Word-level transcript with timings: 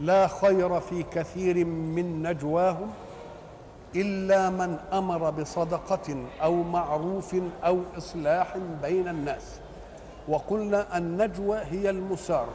لا 0.00 0.26
خير 0.26 0.80
في 0.80 1.02
كثير 1.02 1.64
من 1.64 2.22
نجواهم 2.22 2.90
إلا 3.96 4.50
من 4.50 4.78
أمر 4.92 5.30
بصدقة 5.30 6.24
أو 6.42 6.62
معروف 6.62 7.36
أو 7.64 7.80
إصلاح 7.98 8.56
بين 8.82 9.08
الناس. 9.08 9.60
وقلنا 10.28 10.98
النجوى 10.98 11.58
هي 11.58 11.90
المسارة. 11.90 12.54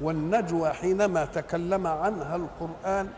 والنجوى 0.00 0.70
حينما 0.70 1.24
تكلم 1.24 1.86
عنها 1.86 2.36
القرآن 2.36 3.08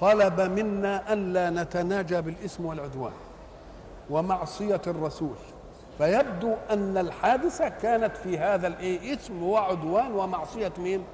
طلب 0.00 0.40
منا 0.40 1.12
أن 1.12 1.32
لا 1.32 1.50
نتناجى 1.50 2.20
بالإثم 2.20 2.66
والعدوان 2.66 3.12
ومعصية 4.10 4.82
الرسول. 4.86 5.36
فيبدو 5.98 6.54
أن 6.70 6.98
الحادثة 6.98 7.68
كانت 7.68 8.16
في 8.16 8.38
هذا 8.38 8.66
الايه 8.66 9.18
وعدوان 9.42 10.12
ومعصية 10.12 10.72
مين؟ 10.78 11.04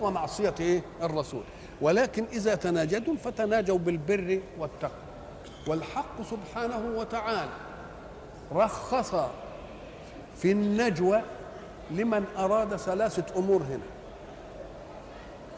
ومعصية 0.00 0.54
إيه 0.60 0.82
الرسول. 1.02 1.42
ولكن 1.80 2.24
إذا 2.32 2.54
تناجدوا 2.54 3.16
فتناجوا 3.16 3.78
بالبر 3.78 4.40
والتقوى. 4.58 5.04
والحق 5.66 6.22
سبحانه 6.30 6.98
وتعالى 6.98 7.50
رخص 8.52 9.14
في 10.36 10.52
النجوى 10.52 11.22
لمن 11.90 12.24
أراد 12.38 12.76
ثلاثة 12.76 13.38
أمور 13.38 13.62
هنا. 13.62 13.86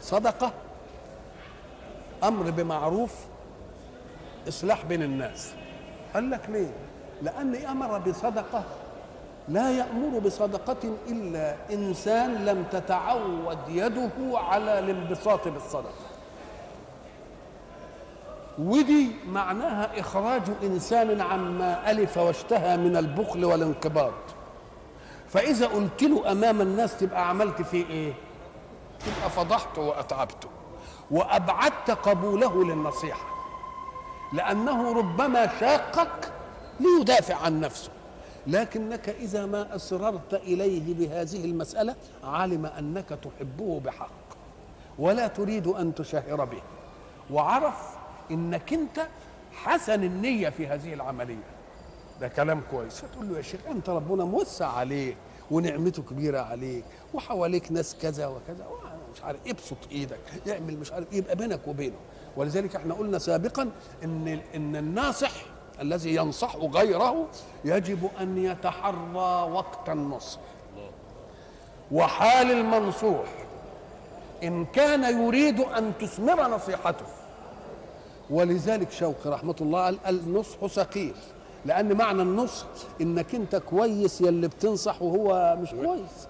صدقة 0.01 0.53
أمر 2.23 2.49
بمعروف 2.49 3.15
إصلاح 4.47 4.85
بين 4.85 5.03
الناس. 5.03 5.53
قال 6.13 6.29
لك 6.29 6.49
ليه؟ 6.49 6.73
لأن 7.21 7.55
أمر 7.55 7.97
بصدقة 7.97 8.63
لا 9.49 9.71
يأمر 9.71 10.19
بصدقة 10.19 10.95
إلا 11.07 11.55
إنسان 11.73 12.45
لم 12.45 12.63
تتعود 12.71 13.57
يده 13.69 14.09
على 14.33 14.79
الانبساط 14.79 15.47
بالصدقة. 15.47 16.07
ودي 18.59 19.11
معناها 19.27 19.99
إخراج 19.99 20.41
إنسان 20.63 21.21
عما 21.21 21.91
ألف 21.91 22.17
واشتهى 22.17 22.77
من 22.77 22.97
البخل 22.97 23.45
والانقباض. 23.45 24.13
فإذا 25.29 25.67
قلت 25.67 26.03
له 26.03 26.31
أمام 26.31 26.61
الناس 26.61 26.97
تبقى 26.97 27.29
عملت 27.29 27.61
فيه 27.61 27.85
إيه؟ 27.85 28.13
تبقى 28.99 29.29
فضحته 29.29 29.81
وأتعبته 29.81 30.49
وأبعدت 31.11 31.91
قبوله 31.91 32.63
للنصيحة. 32.63 33.27
لأنه 34.33 34.93
ربما 34.93 35.59
شاقك 35.59 36.31
ليدافع 36.79 37.35
عن 37.35 37.59
نفسه. 37.59 37.89
لكنك 38.47 39.09
إذا 39.09 39.45
ما 39.45 39.75
أسررت 39.75 40.33
إليه 40.33 40.93
بهذه 40.93 41.45
المسألة 41.45 41.95
علم 42.23 42.65
أنك 42.65 43.09
تحبه 43.09 43.79
بحق 43.79 44.09
ولا 44.99 45.27
تريد 45.27 45.67
أن 45.67 45.95
تشهر 45.95 46.45
به 46.45 46.61
وعرف 47.31 47.75
إنك 48.31 48.73
أنت 48.73 49.07
حسن 49.51 50.03
النية 50.03 50.49
في 50.49 50.67
هذه 50.67 50.93
العملية. 50.93 51.43
ده 52.21 52.27
كلام 52.27 52.61
كويس. 52.71 52.93
فتقول 53.01 53.29
له 53.29 53.37
يا 53.37 53.41
شيخ 53.41 53.59
أنت 53.71 53.89
ربنا 53.89 54.25
موسع 54.25 54.67
عليك 54.67 55.17
ونعمته 55.51 56.01
كبيرة 56.03 56.39
عليك 56.39 56.85
وحواليك 57.13 57.71
ناس 57.71 57.95
كذا 58.01 58.27
وكذا 58.27 58.67
مش 59.15 59.23
عارف 59.23 59.39
ابسط 59.47 59.77
إيدك 59.91 60.19
اعمل 60.49 60.77
مش 60.77 60.91
عارف 60.91 61.13
يبقى 61.13 61.35
بينك 61.35 61.67
وبينه. 61.67 61.95
ولذلك 62.37 62.75
إحنا 62.75 62.93
قلنا 62.93 63.19
سابقا 63.19 63.69
إن 64.03 64.27
إن 64.55 64.75
الناصح 64.75 65.31
الذي 65.81 66.15
ينصح 66.15 66.55
غيره 66.55 67.25
يجب 67.65 68.09
أن 68.21 68.37
يتحرى 68.37 69.51
وقت 69.51 69.89
النصح. 69.89 70.39
وحال 71.91 72.51
المنصوح 72.51 73.25
إن 74.43 74.65
كان 74.65 75.23
يريد 75.25 75.59
أن 75.59 75.93
تثمر 75.99 76.47
نصيحته 76.47 77.05
ولذلك 78.29 78.91
شوقي 78.91 79.29
رحمة 79.29 79.55
الله 79.61 79.85
قال 79.85 79.97
النصح 80.07 80.65
ثقيل 80.65 81.13
لأن 81.65 81.93
معنى 81.97 82.21
النصح 82.21 82.65
إنك 83.01 83.35
أنت 83.35 83.55
كويس 83.55 84.21
يلي 84.21 84.47
بتنصح 84.47 85.01
وهو 85.01 85.57
مش 85.61 85.69
كويس. 85.69 86.27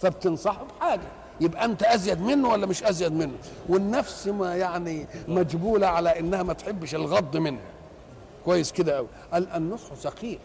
فبتنصحه 0.00 0.64
بحاجة. 0.80 1.08
يبقى 1.40 1.64
أنت 1.64 1.82
أزيد 1.82 2.20
منه 2.20 2.48
ولا 2.48 2.66
مش 2.66 2.82
أزيد 2.84 3.12
منه؟ 3.12 3.32
والنفس 3.68 4.28
ما 4.28 4.56
يعني 4.56 5.06
مجبولة 5.28 5.86
على 5.86 6.18
إنها 6.18 6.42
ما 6.42 6.52
تحبش 6.52 6.94
الغض 6.94 7.36
منه. 7.36 7.60
كويس 8.44 8.72
كده 8.72 8.96
قوي 8.96 9.08
قال 9.32 9.48
النصح 9.48 9.94
ثقيل 9.94 10.38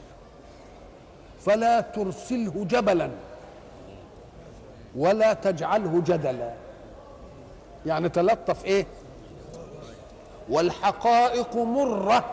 فلا 1.46 1.81
ترسله 1.81 2.66
جبلا. 2.69 3.09
ولا 4.96 5.34
تجعله 5.34 6.02
جدلا. 6.06 6.53
يعني 7.85 8.09
تلطف 8.09 8.66
إيه؟ 8.66 8.85
والحقائق 10.50 11.56
مرة. 11.56 12.25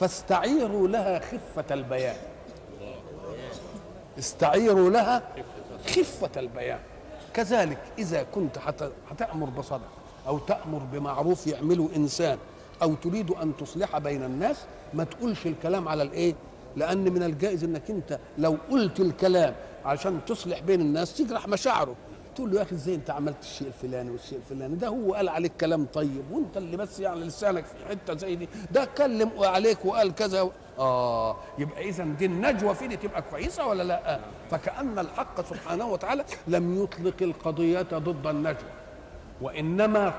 فاستعيروا 0.00 0.88
لها 0.88 1.18
خفة 1.18 1.74
البيان. 1.74 2.16
استعيروا 4.18 4.90
لها 4.90 5.22
خفة 5.86 6.40
البيان. 6.40 6.78
كذلك 7.34 7.78
إذا 7.98 8.26
كنت 8.34 8.58
هتامر 9.10 9.50
بصدقة 9.50 9.88
أو 10.26 10.38
تأمر 10.38 10.78
بمعروف 10.92 11.46
يعمله 11.46 11.88
إنسان. 11.96 12.38
أو 12.82 12.94
تريد 12.94 13.30
أن 13.30 13.56
تصلح 13.56 13.98
بين 13.98 14.22
الناس 14.22 14.56
ما 14.94 15.04
تقولش 15.04 15.46
الكلام 15.46 15.88
على 15.88 16.02
الإيه؟ 16.02 16.34
لأن 16.76 17.12
من 17.12 17.22
الجائز 17.22 17.64
إنك 17.64 17.90
أنت 17.90 18.18
لو 18.38 18.56
قلت 18.70 19.00
الكلام 19.00 19.54
عشان 19.84 20.20
تصلح 20.26 20.60
بين 20.60 20.80
الناس 20.80 21.16
تجرح 21.16 21.48
مشاعره. 21.48 21.94
تقول 22.34 22.50
له 22.50 22.56
يا 22.58 22.62
أخي 22.62 22.74
إزاي 22.74 22.94
أنت 22.94 23.10
عملت 23.10 23.42
الشيء 23.42 23.68
الفلاني 23.68 24.10
والشيء 24.10 24.38
الفلاني؟ 24.38 24.74
ده 24.76 24.88
هو 24.88 25.14
قال 25.14 25.28
عليك 25.28 25.52
كلام 25.60 25.86
طيب 25.94 26.24
وأنت 26.32 26.56
اللي 26.56 26.76
بس 26.76 27.00
يعني 27.00 27.20
لسانك 27.20 27.64
في 27.64 27.74
حتة 27.88 28.16
زي 28.16 28.34
دي. 28.36 28.48
ده 28.72 28.82
اتكلم 28.82 29.30
عليك 29.38 29.84
وقال 29.84 30.14
كذا 30.14 30.50
آه 30.78 31.36
يبقى 31.58 31.88
اذا 31.88 32.04
دي 32.04 32.26
النجوى 32.26 32.74
في 32.74 32.86
دي 32.86 32.96
تبقى 32.96 33.22
كويسة 33.22 33.66
ولا 33.66 33.82
لأ؟ 33.82 34.20
فكأن 34.50 34.98
الحق 34.98 35.40
سبحانه 35.40 35.86
وتعالى 35.88 36.24
لم 36.48 36.82
يطلق 36.82 37.14
القضية 37.22 37.82
ضد 37.82 38.26
النجوى. 38.26 38.70
وإنما 39.42 40.14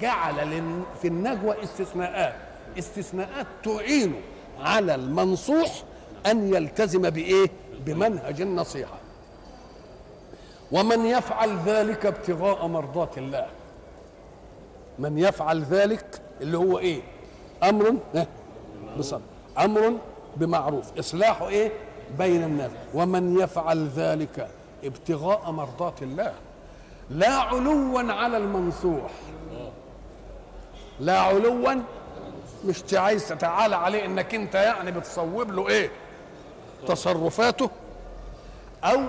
جعل 0.00 0.62
في 1.02 1.08
النجوى 1.08 1.64
استثناءات 1.64 2.34
استثناءات 2.78 3.46
تعين 3.64 4.14
على 4.60 4.94
المنصوح 4.94 5.82
أن 6.26 6.54
يلتزم 6.54 7.10
بإيه؟ 7.10 7.50
بمنهج 7.86 8.40
النصيحة. 8.40 8.98
ومن 10.72 11.06
يفعل 11.06 11.58
ذلك 11.66 12.06
ابتغاء 12.06 12.66
مرضات 12.66 13.18
الله. 13.18 13.46
من 14.98 15.18
يفعل 15.18 15.62
ذلك 15.62 16.20
اللي 16.40 16.58
هو 16.58 16.78
إيه؟ 16.78 17.02
أمر 17.62 17.96
بصدق 18.98 19.20
أمر 19.58 19.92
بمعروف. 20.36 20.98
إصلاحه 20.98 21.48
إيه؟ 21.48 21.72
بين 22.18 22.42
الناس. 22.42 22.70
ومن 22.94 23.40
يفعل 23.40 23.88
ذلك 23.88 24.48
ابتغاء 24.84 25.50
مرضات 25.50 26.02
الله. 26.02 26.32
لا 27.10 27.32
علوا 27.34 28.12
على 28.12 28.36
المنصوح. 28.36 29.10
لا 31.00 31.18
علوا 31.20 31.74
مش 32.64 32.82
عايز 32.94 33.28
تتعالى 33.28 33.76
عليه 33.76 34.04
إنك 34.04 34.34
أنت 34.34 34.54
يعني 34.54 34.90
بتصوب 34.90 35.50
له 35.50 35.68
إيه؟ 35.68 35.90
تصرفاته؟ 36.88 37.70
أو 38.84 39.00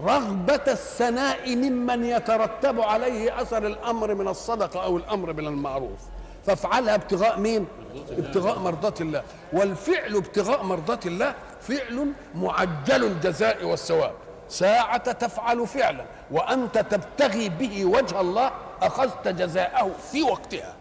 رغبة 0.00 0.60
الثناء 0.68 1.56
ممن 1.56 2.04
يترتب 2.04 2.80
عليه 2.80 3.42
أثر 3.42 3.66
الأمر 3.66 4.14
من 4.14 4.28
الصدقة 4.28 4.84
أو 4.84 4.96
الأمر 4.96 5.32
من 5.32 5.46
المعروف. 5.46 5.98
فافعلها 6.46 6.94
ابتغاء 6.94 7.38
مين؟ 7.40 7.66
ابتغاء 8.10 8.58
مرضات 8.58 9.00
الله. 9.00 9.22
والفعل 9.52 10.16
ابتغاء 10.16 10.62
مرضات 10.62 11.06
الله 11.06 11.34
فعل 11.60 12.12
معجل 12.34 13.04
الجزاء 13.04 13.64
والثواب. 13.64 14.12
ساعة 14.48 15.12
تفعل 15.12 15.66
فعلا 15.66 16.04
وأنت 16.30 16.78
تبتغي 16.78 17.48
به 17.48 17.84
وجه 17.84 18.20
الله 18.20 18.50
أخذت 18.82 19.28
جزاءه 19.28 19.90
في 20.12 20.22
وقتها. 20.22 20.73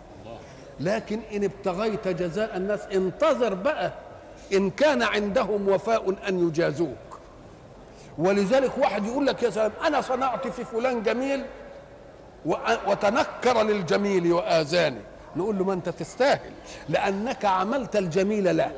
لكن 0.79 1.19
إن 1.33 1.43
ابتغيت 1.43 2.07
جزاء 2.07 2.57
الناس 2.57 2.79
انتظر 2.93 3.53
بقى 3.53 3.91
إن 4.53 4.69
كان 4.69 5.01
عندهم 5.01 5.69
وفاء 5.69 6.15
أن 6.29 6.47
يجازوك. 6.47 7.19
ولذلك 8.17 8.77
واحد 8.77 9.05
يقول 9.05 9.25
لك 9.25 9.43
يا 9.43 9.49
سلام 9.49 9.71
أنا 9.87 10.01
صنعت 10.01 10.47
في 10.47 10.65
فلان 10.65 11.03
جميل 11.03 11.45
وتنكر 12.87 13.63
للجميل 13.63 14.33
وآذاني. 14.33 15.01
نقول 15.35 15.57
له 15.57 15.63
ما 15.63 15.73
أنت 15.73 15.89
تستاهل 15.89 16.51
لأنك 16.89 17.45
عملت 17.45 17.95
الجميل 17.95 18.57
له 18.57 18.71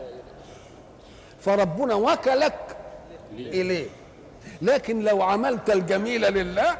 فربنا 1.40 1.94
وكلك 1.96 2.78
إليه. 3.34 3.88
لكن 4.62 5.00
لو 5.04 5.22
عملت 5.22 5.70
الجميل 5.70 6.34
لله 6.34 6.78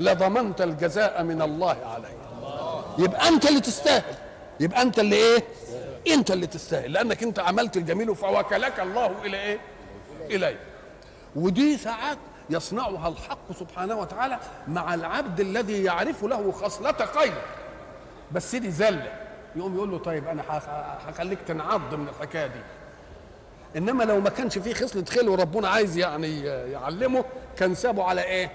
لضمنت 0.00 0.60
الجزاء 0.60 1.22
من 1.22 1.42
الله 1.42 1.76
عليه 1.84 2.22
يبقى 2.98 3.28
أنت 3.28 3.48
اللي 3.48 3.60
تستاهل. 3.60 4.02
يبقى 4.62 4.82
انت 4.82 4.98
اللي 4.98 5.16
إيه؟ 5.16 5.44
انت 6.14 6.30
اللي 6.30 6.46
تستاهل. 6.46 6.92
لانك 6.92 7.22
انت 7.22 7.38
عملت 7.38 7.76
الجميل 7.76 8.16
فوكلك 8.16 8.80
الله 8.80 9.12
إلى 9.24 9.36
إيه؟ 9.42 9.58
إليه. 10.30 10.58
ودي 11.36 11.76
ساعات 11.76 12.18
يصنعها 12.50 13.08
الحق 13.08 13.52
سبحانه 13.58 13.94
وتعالى 13.98 14.38
مع 14.68 14.94
العبد 14.94 15.40
الذي 15.40 15.84
يعرف 15.84 16.24
له 16.24 16.52
خصلة 16.52 16.92
خير. 16.92 17.34
بس 18.32 18.54
دي 18.56 18.70
زلة. 18.70 19.12
يقوم 19.56 19.74
يقول 19.76 19.90
له 19.90 19.98
طيب 19.98 20.24
هخ- 20.48 20.68
هخليك 21.08 21.38
تنعض 21.48 21.94
من 21.94 22.08
الحكاية 22.08 22.46
دي. 22.46 22.60
إنما 23.76 24.04
لو 24.04 24.20
ما 24.20 24.30
كانش 24.30 24.58
فيه 24.58 24.74
خصلة 24.74 25.04
خير 25.04 25.30
وربنا 25.30 25.68
عايز 25.68 25.96
يعني 25.98 26.40
يعلمه 26.44 27.24
كان 27.56 27.74
سابه 27.74 28.04
على 28.04 28.22
إيه؟ 28.22 28.50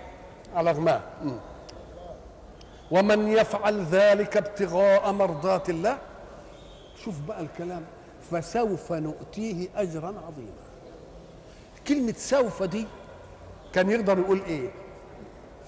على 0.56 0.72
غماه. 0.72 1.02
ومن 2.92 3.28
يفعل 3.28 3.84
ذلك 3.84 4.38
ابتغاء 4.38 5.12
مرضات 5.12 5.70
الله. 5.70 5.98
شوف 7.04 7.16
بقى 7.28 7.42
الكلام 7.42 7.84
فسوف 8.32 8.92
نؤتيه 8.92 9.68
اجرا 9.76 10.08
عظيما. 10.08 10.68
كلمة 11.88 12.14
سوف 12.18 12.64
دي 12.64 12.86
كان 13.74 13.90
يقدر 13.90 14.20
يقول 14.20 14.42
إيه؟ 14.48 14.70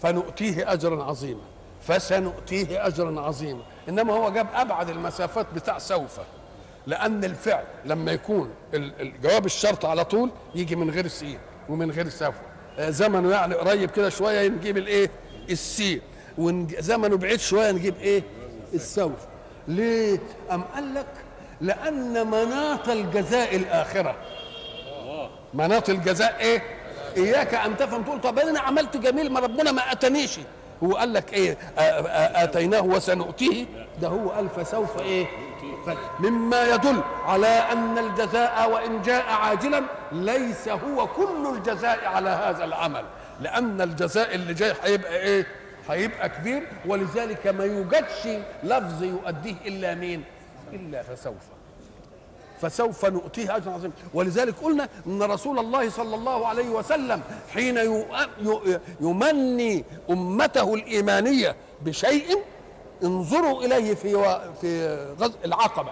فنؤتيه 0.02 0.74
اجرا 0.74 1.04
عظيما. 1.04 1.42
فسنؤتيه 1.82 2.88
اجرا 2.88 3.22
عظيما. 3.22 3.62
إنما 3.90 4.14
هو 4.14 4.30
جاب 4.30 4.48
أبعد 4.54 4.90
المسافات 4.90 5.46
بتاع 5.56 5.78
سوف. 5.78 6.20
لأن 6.88 7.24
الفعل 7.24 7.64
لما 7.86 8.12
يكون 8.12 8.50
ال- 8.74 9.02
الجواب 9.02 9.46
الشرط 9.46 9.86
على 9.86 10.06
طول 10.06 10.30
يجي 10.56 10.76
من 10.76 10.90
غير 10.90 11.08
سين 11.08 11.40
ومن 11.70 11.92
غير 11.92 12.10
سوف. 12.10 12.36
آه، 12.80 12.90
زمنه 12.90 13.32
يعني 13.32 13.56
قريب 13.56 13.92
كده 13.92 14.10
شوية 14.10 14.48
نجيب 14.48 14.78
الإيه؟ 14.78 15.10
السين. 15.50 16.02
وزمنه 16.40 17.18
بعيد 17.18 17.40
شوية 17.40 17.72
نجيب 17.72 17.94
إيه؟ 18.02 18.24
السوف. 18.74 19.14
ليه؟ 19.68 20.20
أم 20.52 20.64
قال 20.76 20.94
لك؟ 20.94 21.06
لأن 21.62 22.28
مناط 22.28 22.90
الجزاء 22.90 23.56
الآخرة. 23.56 24.16
مناط 25.54 25.90
الجزاء 25.90 26.36
إيه؟ 26.40 26.62
إياك 27.18 27.54
أن 27.54 27.78
تفهم. 27.78 28.04
تقول 28.04 28.22
طب 28.22 28.40
أنا 28.40 28.60
عملت 28.60 28.98
جميل 28.98 29.32
ما 29.32 29.40
ربنا 29.40 29.72
ما 29.72 29.92
أتانيش. 29.92 30.40
هو 30.84 30.96
قال 30.96 31.14
لك 31.14 31.34
إيه؟ 31.34 31.58
أتيناه 32.44 32.82
وسنؤتيه. 32.82 33.66
ده 34.02 34.08
هو 34.08 34.30
قال 34.30 34.50
فسوف 34.50 35.02
إيه؟ 35.02 35.26
مما 36.20 36.64
يدل 36.64 37.02
على 37.26 37.48
أن 37.48 37.98
الجزاء 37.98 38.72
وإن 38.72 39.02
جاء 39.02 39.26
عاجلا 39.26 39.84
ليس 40.12 40.68
هو 40.70 41.08
كل 41.08 41.54
الجزاء 41.56 42.06
على 42.06 42.30
هذا 42.30 42.64
العمل. 42.64 43.04
لأن 43.42 43.82
الجزاء 43.82 44.36
اللي 44.36 44.54
جاي 44.54 44.74
هيبقى 44.84 45.16
إيه؟ 45.20 45.48
هيبقى 45.90 46.30
كبير 46.30 46.68
ولذلك 46.86 47.48
ما 47.48 47.64
يوجدش 47.64 48.28
لفظ 48.64 49.04
يؤديه 49.04 49.56
إلا 49.66 49.96
مين؟ 49.96 50.24
إلا 50.74 51.04
فسوف. 51.04 51.34
فسوف 52.62 53.06
نؤتيه 53.06 53.56
أجرا 53.56 53.74
عظيما. 53.74 53.94
ولذلك 54.14 54.56
قلنا 54.64 54.90
إن 55.08 55.24
رسول 55.24 55.60
الله 55.60 55.90
صلى 55.90 56.16
الله 56.16 56.48
عليه 56.48 56.70
وسلم 56.70 57.22
حين 57.54 57.78
يمني 59.02 59.84
أمته 60.10 60.74
الإيمانية 60.74 61.56
بشيء 61.82 62.38
انظروا 63.04 63.64
إليه 63.64 63.94
في 63.94 64.40
في 64.62 65.36
العقبة. 65.46 65.92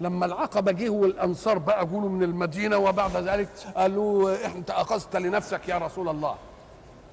لما 0.00 0.26
العقبة 0.26 0.72
جه 0.72 0.88
والأنصار 0.90 1.58
بقى 1.58 1.80
قولوا 1.80 2.08
من 2.08 2.22
المدينة 2.22 2.76
وبعد 2.78 3.16
ذلك 3.16 3.48
قالوا 3.76 4.46
أنت 4.46 4.70
أخذت 4.70 5.16
لنفسك 5.16 5.68
يا 5.68 5.78
رسول 5.78 6.08
الله. 6.08 6.36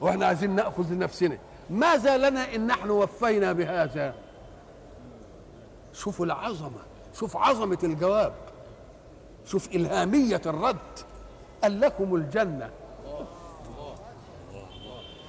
وإحنا 0.04 0.26
عايزين 0.26 0.56
نأخذ 0.56 0.94
لنفسنا. 0.94 1.38
ماذا 1.70 2.18
لنا 2.18 2.56
إن 2.56 2.68
نحن 2.68 2.90
وفينا 2.90 3.54
بهذا؟ 3.54 4.14
شوفوا 5.94 6.26
العظمة 6.26 6.80
شوف 7.20 7.38
عظمة 7.38 7.78
الجواب. 7.84 8.34
شوف 9.46 9.76
إلهامية 9.76 10.42
الرد. 10.46 10.78
قال 11.64 11.82
لكم 11.82 12.16
الجنة. 12.16 12.70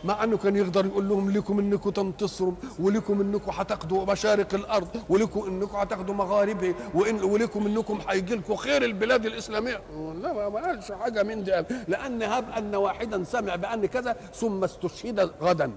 مع 0.05 0.25
أنه 0.25 0.37
كان 0.37 0.57
يقدر 0.57 0.87
يقول 0.87 1.09
لهم 1.09 1.31
لكم 1.31 1.59
إنكم 1.59 1.91
تنتصروا 1.91 2.53
ولكم 2.79 3.21
إنكم 3.21 3.51
هتاخدوا 3.51 4.05
مشارق 4.05 4.55
الأرض 4.55 4.89
ولكم 5.09 5.43
إنكم 5.47 5.77
هتاخدوا 5.77 6.15
مغاربها 6.15 6.75
وإن 6.95 7.23
ولكم 7.23 7.67
إنكم 7.67 7.99
هيجي 8.09 8.35
لكم 8.35 8.57
خير 8.57 8.85
البلاد 8.85 9.27
الإسلامية. 9.27 9.81
لا 10.23 10.49
ما 10.49 10.67
قالش 10.67 10.93
حاجة 10.93 11.23
من 11.23 11.45
دي. 11.45 11.65
لأن 11.89 12.23
هب 12.23 12.51
أن 12.51 12.75
واحدا 12.75 13.25
سمع 13.25 13.57
بأن 13.57 13.87
كذا 13.87 14.17
ثم 14.35 14.65
استشهد 14.65 15.21
غدا. 15.21 15.73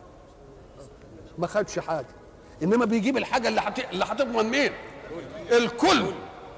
ما 1.38 1.48
خدش 1.48 1.80
حاجة. 1.80 2.08
إنما 2.64 2.86
بيجيب 2.86 3.18
الحاجة 3.18 3.48
اللي 3.48 3.62
هت... 3.62 3.80
اللي 3.94 4.06
هتضمن 4.06 4.50
مين؟ 4.50 4.72
الكل. 5.52 6.06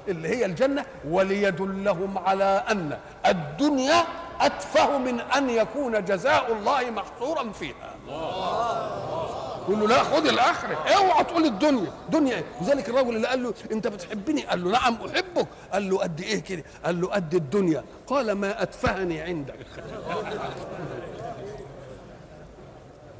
اللي 0.08 0.28
هي 0.28 0.44
الجنة. 0.44 0.84
وليدلهم 1.08 2.18
على 2.18 2.64
أن 2.70 2.98
الدنيا 3.26 4.04
أتفه 4.40 4.98
من 4.98 5.20
أن 5.20 5.50
يكون 5.50 6.04
جزاء 6.04 6.52
الله 6.52 6.90
محصورا 6.90 7.52
فيها. 7.52 7.94
يقول 9.68 9.80
له 9.80 9.86
لا 9.86 10.02
خد 10.02 10.26
الآخرة. 10.26 10.74
اوعى 10.96 11.24
تقول 11.24 11.44
الدنيا. 11.44 11.92
دنيا 12.08 12.36
إيه؟ 12.36 12.44
لذلك 12.62 12.88
الرجل 12.88 13.16
اللي 13.16 13.28
قال 13.28 13.42
له 13.42 13.54
أنت 13.72 13.86
بتحبني؟ 13.88 14.42
قال 14.42 14.64
له 14.64 14.70
نعم 14.70 14.94
أحبك. 14.94 15.46
قال 15.72 15.90
له 15.90 15.98
قد 15.98 16.20
إيه 16.20 16.40
كده؟ 16.40 16.64
قال 16.84 17.00
له 17.00 17.08
قد 17.08 17.34
الدنيا. 17.34 17.84
قال 18.06 18.32
ما 18.32 18.62
أتفهني 18.62 19.20
عندك. 19.20 19.54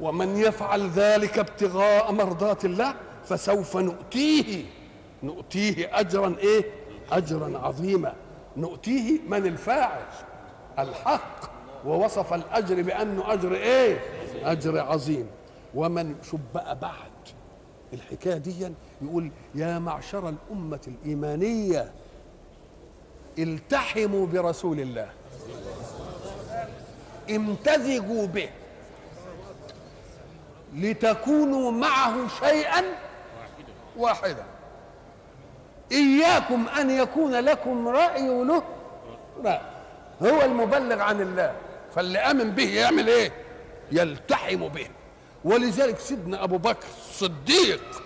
ومن 0.01 0.37
يفعل 0.37 0.89
ذلك 0.89 1.39
ابتغاء 1.39 2.11
مرضات 2.11 2.65
الله 2.65 2.93
فسوف 3.25 3.77
نؤتيه. 3.77 4.65
نؤتيه 5.23 5.99
اجرا 5.99 6.35
إيه؟ 6.39 6.65
اجرا 7.11 7.59
عظيما. 7.63 8.13
نؤتيه 8.57 9.19
من 9.27 9.45
الفاعل. 9.45 10.01
الحق 10.79 11.51
ووصف 11.85 12.33
الأجر 12.33 12.81
بأنه 12.81 13.33
أجر 13.33 13.53
إيه؟ 13.53 13.99
أجر 14.43 14.79
عظيم. 14.79 15.27
ومن 15.75 16.15
بقى 16.53 16.75
بعد. 16.75 17.11
الحكاية 17.93 18.37
دي 18.37 18.71
يقول 19.01 19.31
يا 19.55 19.79
معشر 19.79 20.29
الأمة 20.29 20.79
الإيمانية 20.87 21.91
التحموا 23.39 24.27
برسول 24.27 24.79
الله. 24.79 25.09
امتزجوا 27.29 28.27
به. 28.27 28.49
لتكونوا 30.75 31.71
معه 31.71 32.27
شيئا 32.39 32.83
واحدا. 33.97 34.43
إياكم 35.91 36.67
أن 36.67 36.89
يكون 36.89 37.31
لكم 37.31 37.87
رأي 37.87 38.29
وله 38.29 38.63
رأي. 39.43 39.70
هو 40.23 40.41
المبلغ 40.41 40.99
عن 41.01 41.21
الله. 41.21 41.53
فاللي 41.95 42.19
آمن 42.19 42.51
به 42.51 42.69
يعمل 42.75 43.07
إيه؟ 43.07 43.31
يلتحم 43.91 44.67
به. 44.67 44.87
ولذلك 45.43 45.99
سيدنا 45.99 46.43
أبو 46.43 46.57
بكر 46.57 46.87
الصديق 46.97 48.03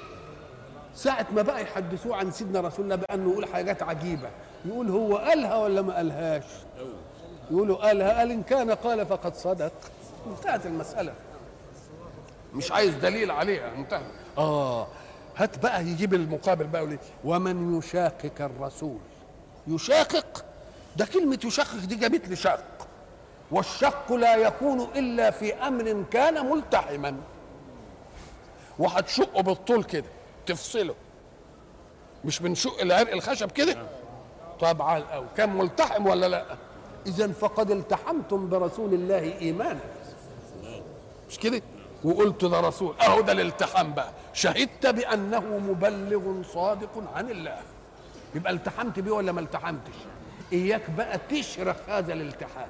ساعة 0.95 1.27
ما 1.35 1.41
بقى 1.41 1.61
يحدثوه 1.63 2.15
عن 2.15 2.31
سيدنا 2.31 2.59
رسول 2.61 2.85
الله 2.85 2.95
بأنه 2.95 3.31
يقول 3.31 3.45
حاجات 3.45 3.83
عجيبة. 3.83 4.29
يقول 4.65 4.89
هو 4.89 5.17
قالها 5.17 5.55
ولا 5.57 5.81
ما 5.81 5.95
قالهاش؟ 5.95 6.43
يقولوا 7.51 7.77
قالها 7.77 8.17
قال 8.19 8.31
إن 8.31 8.43
كان 8.43 8.71
قال 8.71 9.05
فقد 9.05 9.35
صدق. 9.35 9.71
انتهت 10.27 10.65
المسألة. 10.65 11.13
مش 12.53 12.71
عايز 12.71 12.93
دليل 12.95 13.31
عليها 13.31 13.73
انتهى 13.75 14.01
آه 14.37 14.87
هات 15.37 15.59
بقى 15.63 15.81
يجيب 15.81 16.13
المقابل 16.13 16.67
بقى 16.67 16.81
يقول 16.81 16.97
ومن 17.25 17.77
يشاقق 17.77 18.31
الرسول؟ 18.39 18.97
يشاقق 19.67 20.45
ده 20.95 21.05
كلمة 21.05 21.39
يشقق 21.45 21.75
دي 21.75 21.95
جابت 21.95 22.27
لي 22.27 22.35
شق. 22.35 22.87
والشق 23.51 24.13
لا 24.13 24.35
يكون 24.35 24.81
إلا 24.95 25.31
في 25.31 25.53
أمر 25.53 26.03
كان 26.11 26.45
ملتحما. 26.49 27.15
وهتشقه 28.79 29.41
بالطول 29.41 29.83
كده 29.83 30.05
تفصله. 30.45 30.95
مش 32.25 32.39
بنشق 32.39 32.81
العرق 32.81 33.11
الخشب 33.11 33.51
كده؟ 33.51 33.77
طبعا 34.59 34.99
أو 34.99 35.25
كان 35.37 35.57
ملتحم 35.57 36.07
ولا 36.07 36.25
لأ؟ 36.25 36.45
إذا 37.05 37.27
فقد 37.27 37.71
التحمتم 37.71 38.49
برسول 38.49 38.93
الله 38.93 39.37
إيمانا. 39.41 39.79
مش 41.29 41.39
كده؟ 41.39 41.61
وقلت 42.03 42.45
ده 42.45 42.59
رسول 42.59 42.95
أهو 43.01 43.21
ده 43.21 43.31
الالتحام 43.31 43.93
بقى. 43.93 44.09
شهدت 44.33 44.87
بأنه 44.87 45.39
مبلغ 45.57 46.43
صادق 46.53 47.03
عن 47.15 47.29
الله. 47.29 47.57
يبقى 48.35 48.53
التحمت 48.53 48.99
بيه 48.99 49.11
ولا 49.11 49.31
ما 49.31 49.41
التحمتش؟ 49.41 49.93
إياك 50.55 50.89
بقى 50.97 51.19
تشرح 51.29 51.75
هذا 51.87 52.13
الالتحام. 52.13 52.67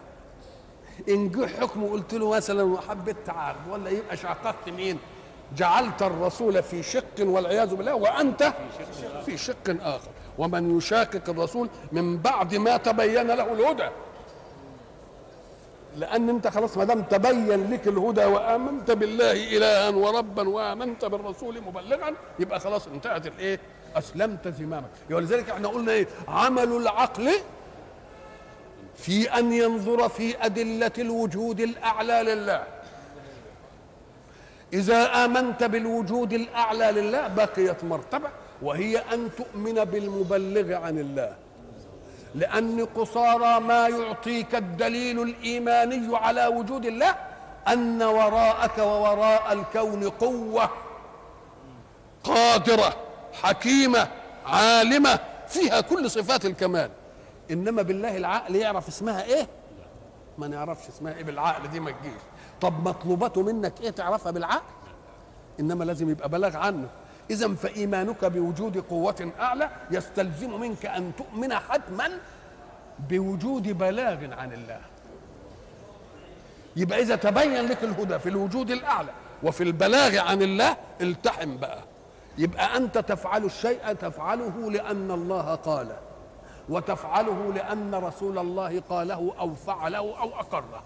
إن 1.09 1.29
جه 1.29 1.45
حكم 1.45 1.83
وقلت 1.83 2.13
له 2.13 2.29
مثلا 2.29 2.63
وحبيت 2.63 3.15
تعارض 3.25 3.67
ولا 3.69 3.89
يبقى 3.89 4.17
شققت 4.17 4.69
مين؟ 4.69 4.97
جعلت 5.57 6.01
الرسول 6.01 6.63
في 6.63 6.83
شق 6.83 7.17
والعياذ 7.19 7.75
بالله 7.75 7.95
وأنت 7.95 8.53
في 9.25 9.37
شق 9.37 9.75
آخر. 9.81 10.09
ومن 10.37 10.77
يشاقق 10.77 11.29
الرسول 11.29 11.69
من 11.91 12.17
بعد 12.17 12.55
ما 12.55 12.77
تبين 12.77 13.27
له 13.27 13.53
الهدى. 13.53 13.89
لأن 15.97 16.29
أنت 16.29 16.47
خلاص 16.47 16.77
ما 16.77 16.83
دام 16.83 17.01
تبين 17.01 17.71
لك 17.71 17.87
الهدى 17.87 18.25
وآمنت 18.25 18.91
بالله 18.91 19.57
الها 19.57 19.89
وربا 19.89 20.49
وآمنت 20.49 21.05
بالرسول 21.05 21.61
مبلغا 21.61 22.13
يبقى 22.39 22.59
خلاص 22.59 22.87
انتهت 22.87 23.27
الإيه؟ 23.27 23.59
أسلمت 23.95 24.47
زمامك. 24.47 24.89
ولذلك 25.11 25.49
إحنا 25.49 25.67
قلنا 25.67 25.91
إيه؟ 25.91 26.07
عمل 26.27 26.71
العقل 26.71 27.31
في 28.97 29.39
أن 29.39 29.53
ينظر 29.53 30.09
في 30.09 30.45
أدلة 30.45 30.91
الوجود 30.97 31.59
الأعلى 31.59 32.23
لله. 32.23 32.63
إذا 34.73 35.25
آمنت 35.25 35.63
بالوجود 35.63 36.33
الأعلى 36.33 36.91
لله 36.91 37.27
بقيت 37.27 37.83
مرتبة 37.83 38.29
وهي 38.61 38.97
أن 38.97 39.29
تؤمن 39.37 39.73
بالمبلغ 39.73 40.73
عن 40.73 40.99
الله. 40.99 41.35
لأن 42.35 42.85
قصارى 42.85 43.59
ما 43.59 43.87
يعطيك 43.87 44.55
الدليل 44.55 45.21
الإيماني 45.21 46.17
على 46.17 46.47
وجود 46.47 46.85
الله 46.85 47.15
أن 47.67 48.03
وراءك 48.03 48.77
ووراء 48.77 49.53
الكون 49.53 50.09
قوة 50.09 50.69
قادرة 52.23 52.95
حكيمة 53.33 54.07
عالمة 54.45 55.19
فيها 55.47 55.81
كل 55.81 56.11
صفات 56.11 56.45
الكمال. 56.45 56.89
إنما 57.51 57.81
بالله 57.81 58.17
العقل 58.17 58.55
يعرف 58.55 58.87
اسمها 58.87 59.23
إيه؟ 59.23 59.47
ما 60.37 60.47
نعرفش 60.47 60.87
اسمها 60.87 61.13
إيه 61.13 61.23
بالعقل 61.23 61.67
دي 61.67 61.79
ما 61.79 61.91
تجيش. 61.91 62.21
طب 62.61 62.87
مطلوباته 62.87 63.41
منك 63.41 63.81
إيه 63.81 63.89
تعرفها 63.89 64.31
بالعقل؟ 64.31 64.73
إنما 65.59 65.83
لازم 65.83 66.09
يبقى 66.09 66.29
بلاغ 66.29 66.57
عنه. 66.57 66.87
إذا 67.29 67.53
فإيمانك 67.53 68.25
بوجود 68.25 68.77
قوة 68.77 69.31
أعلى 69.39 69.69
يستلزم 69.91 70.59
منك 70.59 70.85
أن 70.85 71.11
تؤمن 71.17 71.53
حتما 71.53 72.09
بوجود 73.09 73.67
بلاغ 73.67 74.33
عن 74.33 74.53
الله. 74.53 74.81
يبقى 76.75 77.01
إذا 77.01 77.15
تبين 77.15 77.65
لك 77.67 77.83
الهدى 77.83 78.19
في 78.19 78.29
الوجود 78.29 78.71
الأعلى 78.71 79.11
وفي 79.43 79.63
البلاغ 79.63 80.17
عن 80.17 80.41
الله 80.41 80.77
التحم 81.01 81.57
بقى. 81.57 81.79
يبقى 82.37 82.77
أنت 82.77 82.97
تفعل 82.97 83.45
الشيء 83.45 83.93
تفعله 83.93 84.71
لأن 84.71 85.11
الله 85.11 85.55
قال. 85.55 85.95
وتفعله 86.69 87.53
لأن 87.55 87.95
رسول 87.95 88.37
الله 88.37 88.81
قاله 88.89 89.33
أو 89.39 89.55
فعله 89.55 89.97
أو 89.97 90.29
أقره. 90.39 90.83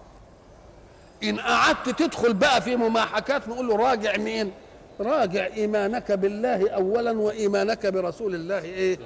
إن 1.24 1.40
قعدت 1.40 1.90
تدخل 1.90 2.34
بقى 2.34 2.62
في 2.62 2.76
مماحكات 2.76 3.48
نقول 3.48 3.68
له 3.68 3.76
راجع 3.76 4.18
مين؟ 4.18 4.52
راجع 5.00 5.46
إيمانك 5.46 6.12
بالله 6.12 6.70
اولا 6.70 7.20
وإيمانك 7.20 7.88
برسول 7.88 8.36
الله 8.36 8.60
إيه؟ 8.60 9.00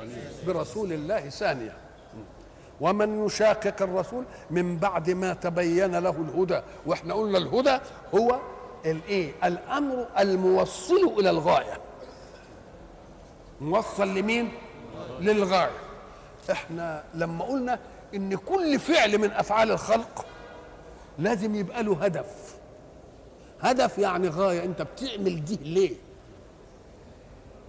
برسول 0.47 0.93
الله 0.93 1.29
ثانيا. 1.29 1.73
ومن 2.81 3.25
يشاقق 3.25 3.81
الرسول 3.81 4.25
من 4.51 4.77
بعد 4.77 5.09
ما 5.09 5.33
تبين 5.33 5.95
له 5.95 6.15
الهدى. 6.29 6.61
وإحنا 6.85 7.13
قلنا 7.13 7.37
الهدى 7.37 7.79
هو 8.15 8.39
الإيه؟ 8.85 9.31
الأمر 9.43 10.07
الموصل 10.19 11.13
إلى 11.19 11.29
الغاية. 11.29 11.77
موصل 13.61 14.07
لمين؟ 14.07 14.51
للغاية. 15.19 15.82
إحنا 16.49 17.03
لما 17.13 17.45
قلنا 17.45 17.79
إن 18.15 18.35
كل 18.35 18.79
فعل 18.79 19.17
من 19.17 19.31
أفعال 19.31 19.71
الخلق 19.71 20.25
لازم 21.19 21.55
يبقى 21.55 21.83
له 21.83 22.05
هدف. 22.05 22.55
هدف 23.61 23.97
يعني 23.97 24.27
غاية 24.27 24.63
أنت 24.63 24.81
بتعمل 24.81 25.45
دي 25.45 25.59
ليه؟ 25.61 25.95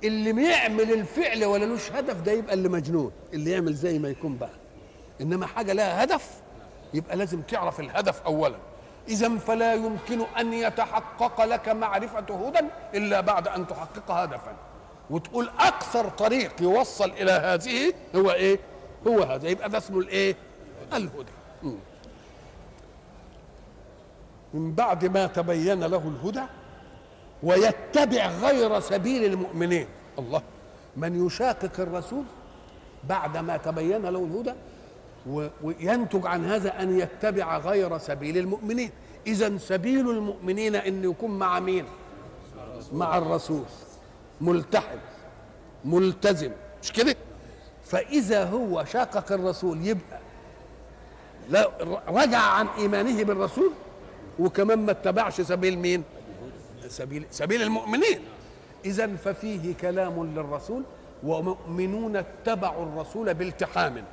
اللي 0.05 0.33
بيعمل 0.33 0.93
الفعل 0.93 1.45
ولا 1.45 1.65
لوش 1.65 1.93
هدف 1.93 2.21
ده 2.21 2.33
يبقى 2.33 2.55
اللي 2.55 2.69
مجنون 2.69 3.13
اللي 3.33 3.51
يعمل 3.51 3.75
زي 3.75 3.99
ما 3.99 4.09
يكون 4.09 4.37
بقى. 4.37 4.51
إنما 5.21 5.47
حاجة 5.47 5.73
لها 5.73 6.05
هدف 6.05 6.31
يبقى 6.95 7.17
لازم 7.17 7.41
تعرف 7.41 7.81
الهدف 7.81 8.23
اولا. 8.23 8.57
اذا 9.09 9.39
فلا 9.39 9.75
يمكن 9.75 10.21
أن 10.41 10.53
يتحقق 10.53 11.45
لك 11.45 11.69
معرفة 11.69 12.19
هدى 12.47 12.61
إلا 12.95 13.21
بعد 13.21 13.49
أن 13.49 13.67
تحقق 13.67 14.11
هدفا. 14.11 14.57
وتقول 15.11 15.51
أكثر 15.59 16.09
طريق 16.09 16.63
يوصل 16.63 17.11
إلى 17.11 17.33
هذه 17.33 17.93
هو 18.17 18.31
إيه؟ 18.31 18.59
هو 19.07 19.23
هذا. 19.23 19.49
يبقى 19.49 19.71
ده 19.71 19.79
اسمه 19.79 19.99
الإيه؟ 19.99 20.37
الهدى. 20.93 21.33
من 24.55 24.75
بعد 24.75 25.05
ما 25.05 25.27
تبين 25.27 25.85
له 25.85 26.13
الهدى 26.17 26.43
ويتبع 27.43 28.27
غير 28.27 28.81
سبيل 28.81 29.25
المؤمنين. 29.25 29.87
الله. 30.19 30.43
من 30.97 31.27
يشاقق 31.27 31.81
الرسول 31.81 32.25
بعد 33.09 33.37
ما 33.37 33.57
تبين 33.57 34.03
له 34.03 34.25
الهدى 34.25 34.53
وينتج 35.63 36.27
عن 36.27 36.45
هذا 36.45 36.83
أن 36.83 36.99
يتبع 36.99 37.59
غير 37.59 37.99
سبيل 37.99 38.39
المؤمنين. 38.39 38.91
اذا 39.27 39.59
سبيل 39.59 40.11
المؤمنين 40.11 40.75
أن 40.75 41.05
يكون 41.05 41.39
مع 41.39 41.61
مين؟ 41.61 41.85
مع 42.93 43.19
الرسول. 43.19 43.65
ملتحم 44.41 44.99
ملتزم 45.85 46.51
مش 46.83 46.93
كده؟ 46.93 47.17
فإذا 47.85 48.45
هو 48.45 48.85
شاقق 48.85 49.33
الرسول 49.33 49.87
يبقى 49.87 50.19
لا 51.51 51.71
رجع 52.09 52.39
عن 52.39 52.67
إيمانه 52.79 53.25
بالرسول 53.25 53.71
وكمان 54.39 54.79
ما 54.79 54.91
اتبعش 54.93 55.41
سبيل 55.41 55.79
مين؟ 55.79 56.03
سبيل 56.89 57.27
سبيل 57.31 57.63
المؤمنين. 57.63 58.21
اذا 58.85 59.17
ففيه 59.17 59.75
كلام 59.81 60.27
للرسول 60.35 60.83
ومؤمنون 61.23 62.17
اتبعوا 62.17 62.87
الرسول 62.87 63.35
بالتحام. 63.35 64.05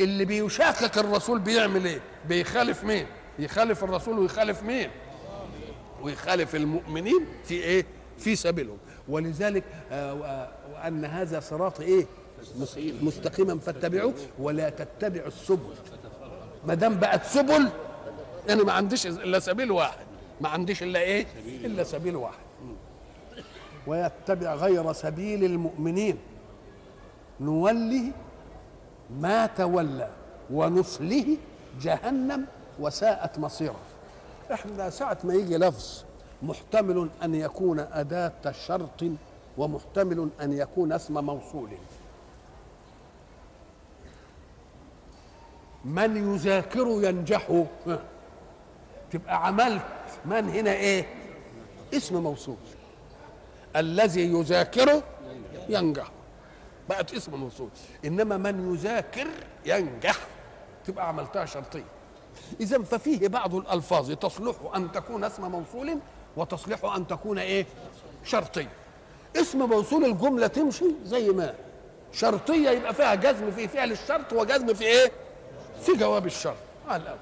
اللي 0.00 0.24
بيشاقق 0.24 0.98
الرسول 0.98 1.38
بيعمل 1.38 1.84
إيه؟ 1.84 2.00
بيخالف 2.28 2.84
مين؟ 2.84 3.06
يخالف 3.38 3.84
الرسول 3.84 4.18
ويخالف 4.18 4.62
مين؟ 4.62 4.90
ويخالف 6.02 6.54
المؤمنين 6.54 7.26
في 7.44 7.54
إيه؟ 7.54 7.86
في 8.18 8.36
سبيلهم. 8.36 8.78
ولذلك 9.08 9.64
آه 9.92 10.48
وأن 10.74 11.04
هذا 11.04 11.40
صراط 11.40 11.80
إيه؟ 11.80 12.06
مستقيما 13.02 13.58
فاتبعوه 13.58 14.14
ولا 14.38 14.68
تتبعوا 14.68 15.28
السبل. 15.28 15.74
ما 16.66 16.74
دام 16.74 16.98
بقت 16.98 17.24
سبل 17.24 17.68
أنا 18.50 18.64
ما 18.64 18.72
عنديش 18.72 19.06
إلا 19.06 19.38
سبيل 19.38 19.70
واحد. 19.70 20.06
ما 20.40 20.48
عنديش 20.48 20.82
إلا 20.82 21.00
إيه؟ 21.00 21.26
إلا 21.46 21.84
سبيل 21.84 22.16
واحد. 22.16 22.46
ويتبع 23.86 24.54
غير 24.54 24.92
سبيل 24.92 25.44
المؤمنين. 25.44 26.18
نوله 27.40 28.12
ما 29.10 29.46
تولى 29.46 30.10
ونصله 30.50 31.36
جهنم 31.80 32.46
وساءت 32.80 33.38
مصيره. 33.38 33.80
إحنا 34.52 34.90
ساعة 34.90 35.18
ما 35.24 35.34
يجي 35.34 35.56
لفظ 35.56 36.04
محتمل 36.42 37.08
أن 37.22 37.34
يكون 37.34 37.80
أداة 37.80 38.52
شرط 38.66 39.04
ومحتمل 39.58 40.28
أن 40.40 40.52
يكون 40.52 40.92
اسم 40.92 41.24
موصول. 41.24 41.68
من 45.84 46.34
يذاكر 46.34 46.86
ينجح. 46.86 47.64
تبقى 49.10 49.46
عملت 49.46 49.82
من 50.24 50.48
هنا 50.48 50.72
إيه؟ 50.72 51.06
اسم 51.94 52.22
موصول. 52.22 52.56
الذي 53.76 54.32
يذاكر 54.32 55.02
ينجح. 55.68 56.10
بقت 56.88 57.14
اسم 57.14 57.34
موصول. 57.34 57.68
إنما 58.04 58.36
من 58.36 58.74
يذاكر 58.74 59.26
ينجح. 59.66 60.16
تبقى 60.86 61.08
عملتها 61.08 61.44
شرطية. 61.44 61.84
اذا 62.60 62.82
ففيه 62.82 63.28
بعض 63.28 63.54
الألفاظ 63.54 64.12
تصلح 64.12 64.56
أن 64.76 64.92
تكون 64.92 65.24
اسم 65.24 65.50
موصول 65.50 65.98
وتصلح 66.36 66.84
أن 66.84 67.06
تكون 67.06 67.38
إيه؟ 67.38 67.66
شرطية. 68.24 68.68
اسم 69.36 69.58
موصول 69.58 70.04
الجملة 70.04 70.46
تمشي 70.46 70.84
زي 71.04 71.28
ما. 71.28 71.54
شرطية 72.12 72.70
يبقى 72.70 72.94
فيها 72.94 73.14
جزم 73.14 73.50
في 73.50 73.68
فعل 73.68 73.92
الشرط 73.92 74.32
وجزم 74.32 74.74
في 74.74 74.84
إيه؟ 74.84 75.12
في 75.82 75.92
جواب 75.92 76.26
الشرط. 76.26 76.56
على 76.88 77.02
الأول. 77.02 77.18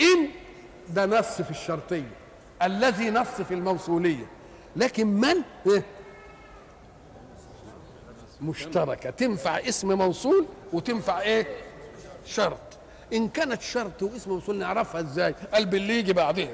إن 0.00 0.28
ده 0.88 1.06
نص 1.06 1.42
في 1.42 1.50
الشرطية 1.50 2.10
الذي 2.62 3.10
نص 3.10 3.28
في 3.48 3.54
الموصولية. 3.54 4.26
لكن 4.76 5.06
من؟ 5.06 5.34
إيه؟ 5.66 5.84
مشتركة. 8.40 9.10
تنفع 9.10 9.58
اسم 9.58 9.92
موصول 9.98 10.46
وتنفع 10.72 11.20
إيه؟ 11.20 11.46
شرط. 12.26 12.58
إن 13.12 13.28
كانت 13.28 13.62
شرط 13.62 14.02
واسم 14.02 14.30
موصول 14.30 14.56
نعرفها 14.56 15.00
إزاي؟ 15.00 15.34
قال 15.52 15.66
باللي 15.66 15.98
يجي 15.98 16.12
بعدها 16.12 16.48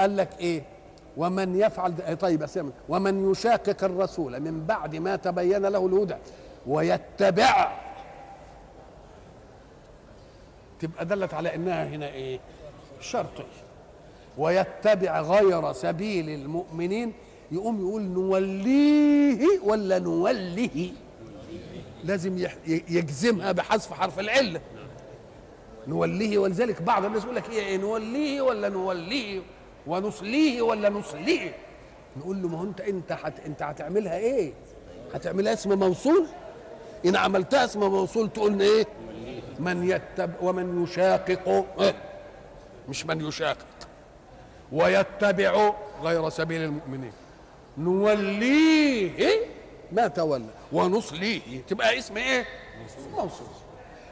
قال 0.00 0.16
لك 0.16 0.28
إيه؟ 0.40 0.62
ومن 1.16 1.56
يفعل 1.60 2.16
طيب 2.20 2.42
أسمع. 2.42 2.70
ومن 2.88 3.30
يشاقق 3.30 3.84
الرسول 3.84 4.40
من 4.40 4.66
بعد 4.66 4.96
ما 4.96 5.16
تبين 5.16 5.66
له 5.66 5.86
الهدى 5.86 6.14
ويتبع. 6.66 7.72
تبقى 10.80 11.06
دلت 11.06 11.34
على 11.34 11.54
إنها 11.54 11.84
هنا 11.84 12.08
إيه؟ 12.08 12.40
شرطي. 13.00 13.44
ويتبع 14.38 15.20
غير 15.20 15.72
سبيل 15.72 16.28
المؤمنين 16.30 17.12
يقوم 17.52 17.80
يقول 17.80 18.02
نوليه 18.02 19.60
ولا 19.64 19.98
نوله؟ 19.98 20.92
لازم 22.04 22.46
يجزمها 22.66 23.52
بحذف 23.52 23.92
حرف 23.92 24.18
العله 24.18 24.60
نوليه 25.86 26.38
ولذلك 26.38 26.82
بعض 26.82 27.04
الناس 27.04 27.22
يقول 27.24 27.36
لك 27.36 27.50
إيه؟ 27.50 27.76
نوليه 27.76 28.40
ولا 28.40 28.68
نوليه 28.68 29.40
ونصليه 29.86 30.62
ولا 30.62 30.88
نصليه؟ 30.88 31.54
نقول 32.16 32.42
له 32.42 32.48
ما 32.48 32.58
هو 32.58 32.64
انت 32.64 32.80
انت 32.80 33.12
حت 33.12 33.40
انت 33.46 33.62
هتعملها 33.62 34.16
إيه؟ 34.16 34.52
هتعملها 35.14 35.52
اسم 35.52 35.78
موصول؟ 35.78 36.26
إن 37.06 37.16
عملتها 37.16 37.64
اسم 37.64 37.80
موصول 37.80 38.30
تقول 38.32 38.60
إيه؟ 38.62 38.86
من 39.58 39.88
يتبع 39.90 40.34
ومن 40.42 40.82
يشاقق. 40.82 41.66
إيه؟ 41.80 41.94
مش 42.88 43.06
من 43.06 43.28
يشاقق. 43.28 43.66
ويتبع 44.72 45.72
غير 46.02 46.28
سبيل 46.28 46.62
المؤمنين. 46.62 47.12
نوليه 47.78 49.46
ما 49.92 50.08
تولى. 50.08 50.44
ونصليه. 50.72 51.40
تبقى 51.68 51.98
اسم 51.98 52.16
إيه؟ 52.16 52.44
موصول. 53.12 53.46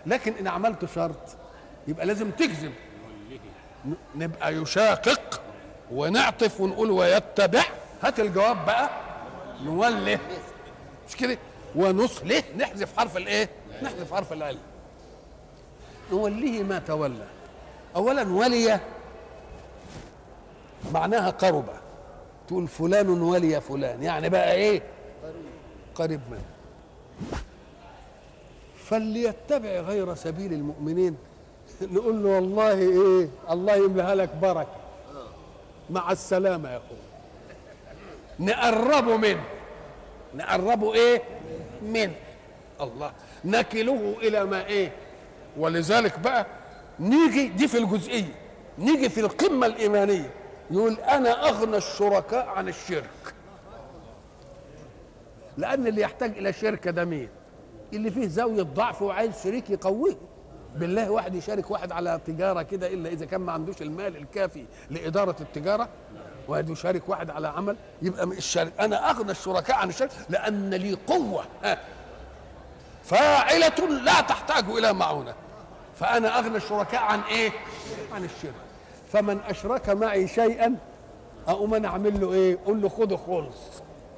لكن 0.06 0.32
إن 0.40 0.46
عملت 0.48 0.84
شرط 0.94 1.36
يبقى 1.88 2.06
لازم 2.06 2.30
ن- 3.84 3.94
نبقى 4.14 4.54
يشاقق. 4.54 5.39
ونعطف 5.92 6.60
ونقول 6.60 6.90
ويتبع. 6.90 7.62
هات 8.02 8.20
الجواب 8.20 8.66
بقى. 8.66 8.90
نوله. 9.64 10.18
مش 11.08 11.16
كده؟ 11.16 11.38
ونصله. 11.76 12.42
نحذف 12.56 12.96
حرف 12.98 13.16
الايه؟ 13.16 13.48
نحذف 13.82 14.14
حرف 14.14 14.32
العلم 14.32 14.58
نوليه 16.12 16.62
ما 16.62 16.78
تولى. 16.78 17.26
اولا 17.96 18.22
ولي. 18.32 18.80
معناها 20.92 21.30
قرب. 21.30 21.64
تقول 22.48 22.68
فلان 22.68 23.08
ولي 23.08 23.60
فلان. 23.60 24.02
يعني 24.02 24.28
بقى 24.28 24.52
إيه؟ 24.52 24.82
قريب 25.94 26.20
منه. 26.30 26.44
فليتبع 28.84 29.68
غير 29.68 30.14
سبيل 30.14 30.52
المؤمنين. 30.52 31.16
نقول 31.92 32.22
له 32.24 32.28
والله 32.28 32.72
إيه؟ 32.78 33.28
الله 33.50 33.76
يملاها 33.76 34.14
لك 34.14 34.34
بركة. 34.42 34.79
مع 35.90 36.12
السلامة 36.12 36.70
يا 36.70 36.76
اخويا 36.76 37.00
نقربه 38.40 39.16
منه 39.16 39.44
نقربه 40.34 40.94
إيه؟ 40.94 41.22
من. 41.82 42.12
الله. 42.80 43.12
نكله 43.44 44.16
إلى 44.22 44.44
ما 44.44 44.66
إيه؟ 44.66 44.92
ولذلك 45.56 46.18
بقى 46.18 46.46
نيجي 47.00 47.48
دي 47.48 47.68
في 47.68 47.78
الجزئية. 47.78 48.34
نيجي 48.78 49.08
في 49.08 49.20
القمة 49.20 49.66
الإيمانية. 49.66 50.30
يقول 50.70 50.92
أنا 50.94 51.48
أغنى 51.48 51.76
الشركاء 51.76 52.46
عن 52.48 52.68
الشرك. 52.68 53.34
لأن 55.58 55.86
اللي 55.86 56.00
يحتاج 56.00 56.38
إلى 56.38 56.52
شركة 56.52 56.90
ده 56.90 57.04
مين؟ 57.04 57.28
اللي 57.92 58.10
فيه 58.10 58.26
زاوية 58.26 58.62
ضعف 58.62 59.02
وعايز 59.02 59.42
شريك 59.44 59.70
يقويه. 59.70 60.16
بالله 60.76 61.10
واحد 61.10 61.34
يشارك 61.34 61.70
واحد 61.70 61.92
على 61.92 62.20
تجارة 62.26 62.62
كده 62.62 62.86
إلا 62.86 63.08
إذا 63.08 63.26
كان 63.26 63.40
ما 63.40 63.52
عندوش 63.52 63.82
المال 63.82 64.16
الكافي 64.16 64.64
لإدارة 64.90 65.36
التجارة 65.40 65.88
واحد 66.48 66.70
يشارك 66.70 67.08
واحد 67.08 67.30
على 67.30 67.48
عمل 67.48 67.76
يبقى 68.02 68.24
الشرك 68.24 68.72
أنا 68.80 69.10
أغنى 69.10 69.30
الشركاء 69.30 69.76
عن 69.76 69.88
الشرك 69.88 70.10
لأن 70.28 70.74
لي 70.74 70.98
قوة. 71.06 71.44
فاعلة 73.04 73.88
لا 74.02 74.20
تحتاج 74.20 74.64
إلى 74.64 74.92
معونة. 74.92 75.34
فأنا 76.00 76.38
أغنى 76.38 76.56
الشركاء 76.56 77.02
عن 77.02 77.20
إيه؟ 77.20 77.50
عن 78.14 78.24
الشرك. 78.24 78.54
فمن 79.12 79.40
أشرك 79.48 79.88
معي 79.88 80.28
شيئا 80.28 80.76
أقوم 81.48 81.74
أنا 81.74 81.88
أعمل 81.88 82.20
له 82.20 82.32
إيه؟ 82.32 82.58
قول 82.66 82.82
له 82.82 82.88
خده 82.88 83.16
خالص. 83.16 83.56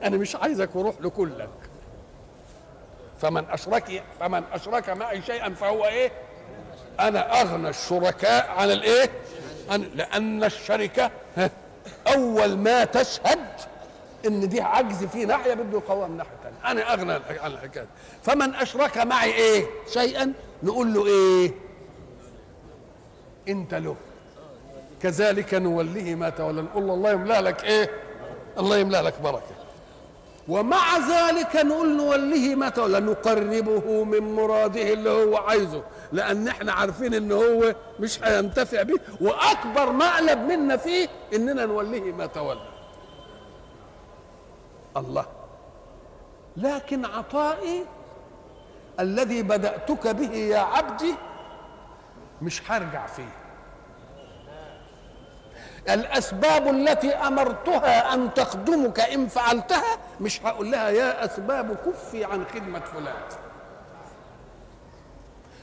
أنا 0.03 0.17
مش 0.17 0.37
عايزك 0.37 0.77
وروح 0.77 0.95
له 1.01 1.11
كلك 1.11 1.49
فمن 3.21 3.45
أشرك 3.51 4.03
فمن 4.21 4.43
أشرك 4.53 4.91
معي 4.91 5.23
شيئا 5.23 5.55
فهو 5.55 5.85
إيه؟ 5.85 6.13
أنا 7.01 7.41
أغنى 7.43 7.69
الشركاء 7.69 8.51
عن 8.51 8.71
الإيه؟ 8.71 9.11
عن 9.71 9.83
لأن 9.95 10.45
الشركة 10.45 11.11
أول 12.07 12.57
ما 12.57 12.85
تشهد 12.85 13.39
إن 14.27 14.49
دي 14.49 14.61
عجز 14.61 15.05
في 15.05 15.25
ناحية 15.25 15.55
بده 15.55 15.79
يقوم 15.79 16.17
ناحية 16.17 16.31
ثانية 16.43 16.71
أنا 16.73 16.93
أغنى 16.95 17.13
عن 17.41 17.51
الحكاية 17.53 17.87
فمن 18.23 18.55
أشرك 18.55 18.99
معي 18.99 19.33
إيه؟ 19.33 19.67
شيئا 19.93 20.33
نقول 20.63 20.95
له 20.95 21.07
إيه؟ 21.07 21.53
أنت 23.49 23.75
له. 23.75 23.97
كذلك 25.03 25.55
نوليه 25.55 26.15
ما 26.15 26.31
تولى. 26.31 26.63
نقول 26.63 26.87
له 26.87 26.95
الله 26.95 27.11
يملأ 27.11 27.41
لك 27.41 27.65
إيه؟ 27.65 27.91
الله 28.59 28.77
يملأ 28.77 29.03
لك 29.03 29.21
بركة. 29.21 29.55
ومع 30.49 30.97
ذلك 30.99 31.57
نقول 31.57 31.97
نوليه 31.97 32.55
ما 32.55 32.69
تولى 32.69 33.01
نقربه 33.01 34.05
من 34.05 34.35
مراده 34.35 34.93
اللي 34.93 35.11
هو 35.11 35.37
عايزه 35.37 35.83
لأن 36.13 36.49
إحنا 36.49 36.73
عارفين 36.73 37.15
إن 37.15 37.33
هو 37.33 37.75
مش 38.01 38.23
هينتفع 38.25 38.83
به 38.83 38.95
وأكبر 39.21 39.93
مقلب 39.93 40.39
منا 40.39 40.77
فيه 40.77 41.09
إننا 41.35 41.67
نوليه 41.67 42.13
ما 42.13 42.27
تولى. 42.27 42.61
الله. 44.97 45.27
لكن 46.57 47.05
عطائي 47.05 47.85
الذي 49.01 49.43
بدأتك 49.43 50.07
به 50.09 50.37
يا 50.37 50.59
عبدي 50.59 51.15
مش 52.43 52.71
هرجع 52.71 53.07
فيه. 53.07 53.33
الأسباب 55.89 56.69
التي 56.69 57.15
أمرتها 57.15 58.15
أن 58.15 58.35
تخدمك 58.35 59.01
إن 59.01 59.29
فعلتها 59.29 59.99
مش 60.21 60.43
هقول 60.47 60.71
لها 60.71 60.89
يا 60.91 61.25
أسباب 61.25 61.77
كفي 61.87 62.25
عن 62.25 62.45
خدمة 62.55 62.81
فلان. 62.81 63.23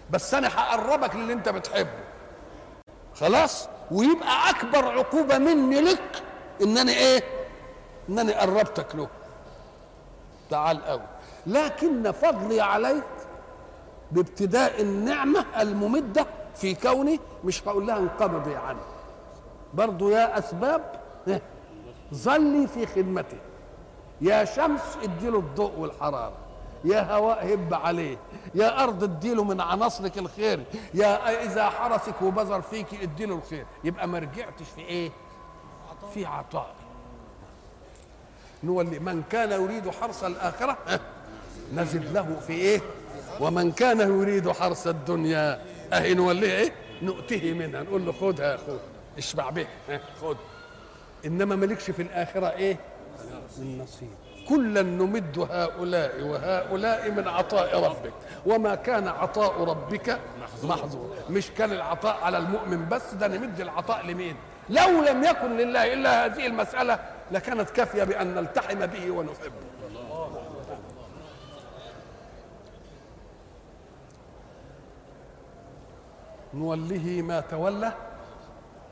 بس 0.10 0.34
أنا 0.34 0.48
هقربك 0.48 1.16
للي 1.16 1.34
أنت 1.34 1.50
بتحبه. 1.50 2.04
خلاص؟ 3.16 3.68
ويبقى 3.92 4.50
أكبر 4.50 4.86
عقوبة 5.00 5.38
مني 5.38 5.82
لك 5.82 6.24
إنني 6.62 6.92
إيه؟ 6.94 7.24
إنني 8.10 8.34
قربتك 8.34 8.96
له. 8.96 9.08
تعال 10.50 10.86
قوي 10.86 11.02
لكن 11.48 12.12
فضلي 12.12 12.62
عليك 12.62 13.04
بابتداء 14.12 14.82
النعمة 14.82 15.46
الممدة 15.62 16.26
في 16.56 16.74
كوني 16.76 17.20
مش 17.44 17.68
هقول 17.68 17.88
لها 17.88 17.98
انقبضي 17.98 18.56
عني. 18.56 18.80
برضو 19.74 20.10
يا 20.10 20.40
أسباب 20.40 20.82
إيه؟ 21.28 21.42
ظلي 22.14 22.68
في 22.68 22.86
خدمته 22.86 23.38
يا 24.22 24.46
شمس 24.46 24.82
اديله 25.04 25.40
الضوء 25.40 25.72
والحرارة 25.78 26.34
يا 26.86 27.14
هواء 27.16 27.54
هب 27.54 27.74
عليه 27.74 28.18
يا 28.56 28.84
أرض 28.84 29.04
اديله 29.04 29.44
من 29.44 29.62
عناصرك 29.62 30.18
الخير 30.18 30.64
يا 30.94 31.44
إذا 31.44 31.70
حرسك 31.70 32.22
وبذر 32.22 32.62
فيك 32.62 32.94
اديله 33.02 33.36
الخير. 33.36 33.66
يبقى 33.84 34.08
ما 34.08 34.20
رجعتش 34.20 34.66
في 34.76 34.82
إيه؟ 34.82 35.12
في 36.14 36.26
عطاء. 36.26 36.76
نولي 38.64 39.00
من 39.00 39.24
كان 39.30 39.52
يريد 39.52 39.90
حرث 39.90 40.24
الآخرة 40.24 40.78
ها، 40.88 41.00
نزد 41.76 42.12
له 42.14 42.40
في 42.48 42.54
إيه؟ 42.54 42.82
ومن 43.40 43.72
كان 43.72 44.00
يريد 44.00 44.52
حرث 44.52 44.88
الدنيا 44.88 45.62
أهي 45.94 46.14
نوليه 46.14 46.54
إيه؟ 46.58 46.74
نؤتيه 47.02 47.54
منها 47.54 47.84
نقول 47.84 48.06
له 48.06 48.12
خدها 48.12 48.46
يا 48.50 48.56
أخوه. 48.56 48.80
اشبع 49.20 49.50
به 49.50 49.68
خد. 50.22 50.38
إنما 51.26 51.56
مالكش 51.56 51.92
في 51.92 52.02
الآخرة 52.02 52.52
إيه؟ 52.52 52.78
من 53.58 53.78
نصيب 53.78 54.10
كلا 54.50 54.82
نمد 54.82 55.48
هؤلاء 55.52 56.22
وهؤلاء 56.24 57.12
من 57.12 57.28
عطاء 57.28 57.84
ربك. 57.84 58.14
وما 58.46 58.76
كان 58.76 59.08
عطاء 59.08 59.64
ربك 59.64 60.20
محظور. 60.64 61.16
مش 61.30 61.52
كان 61.52 61.72
العطاء 61.72 62.18
على 62.24 62.38
المؤمن 62.38 62.90
بس 62.90 63.14
ده 63.14 63.28
نمد 63.28 63.62
العطاء 63.62 64.06
لمين؟ 64.06 64.36
لو 64.70 65.04
لم 65.04 65.24
يكن 65.24 65.58
لله 65.58 65.94
إلا 65.94 66.26
هذه 66.26 66.48
المسألة 66.48 67.00
لكانت 67.32 67.70
كافية 67.70 68.04
بأن 68.04 68.36
نلتحم 68.36 68.86
به 68.86 69.12
ونحبه. 69.12 69.70
نوله 76.54 77.22
ما 77.22 77.40
تولى 77.40 77.94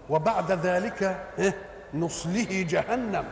وبعد 0.10 0.52
ذلك 0.52 1.18
إيه؟ 1.40 1.56
نصله 1.94 2.62
جهنم. 2.70 3.26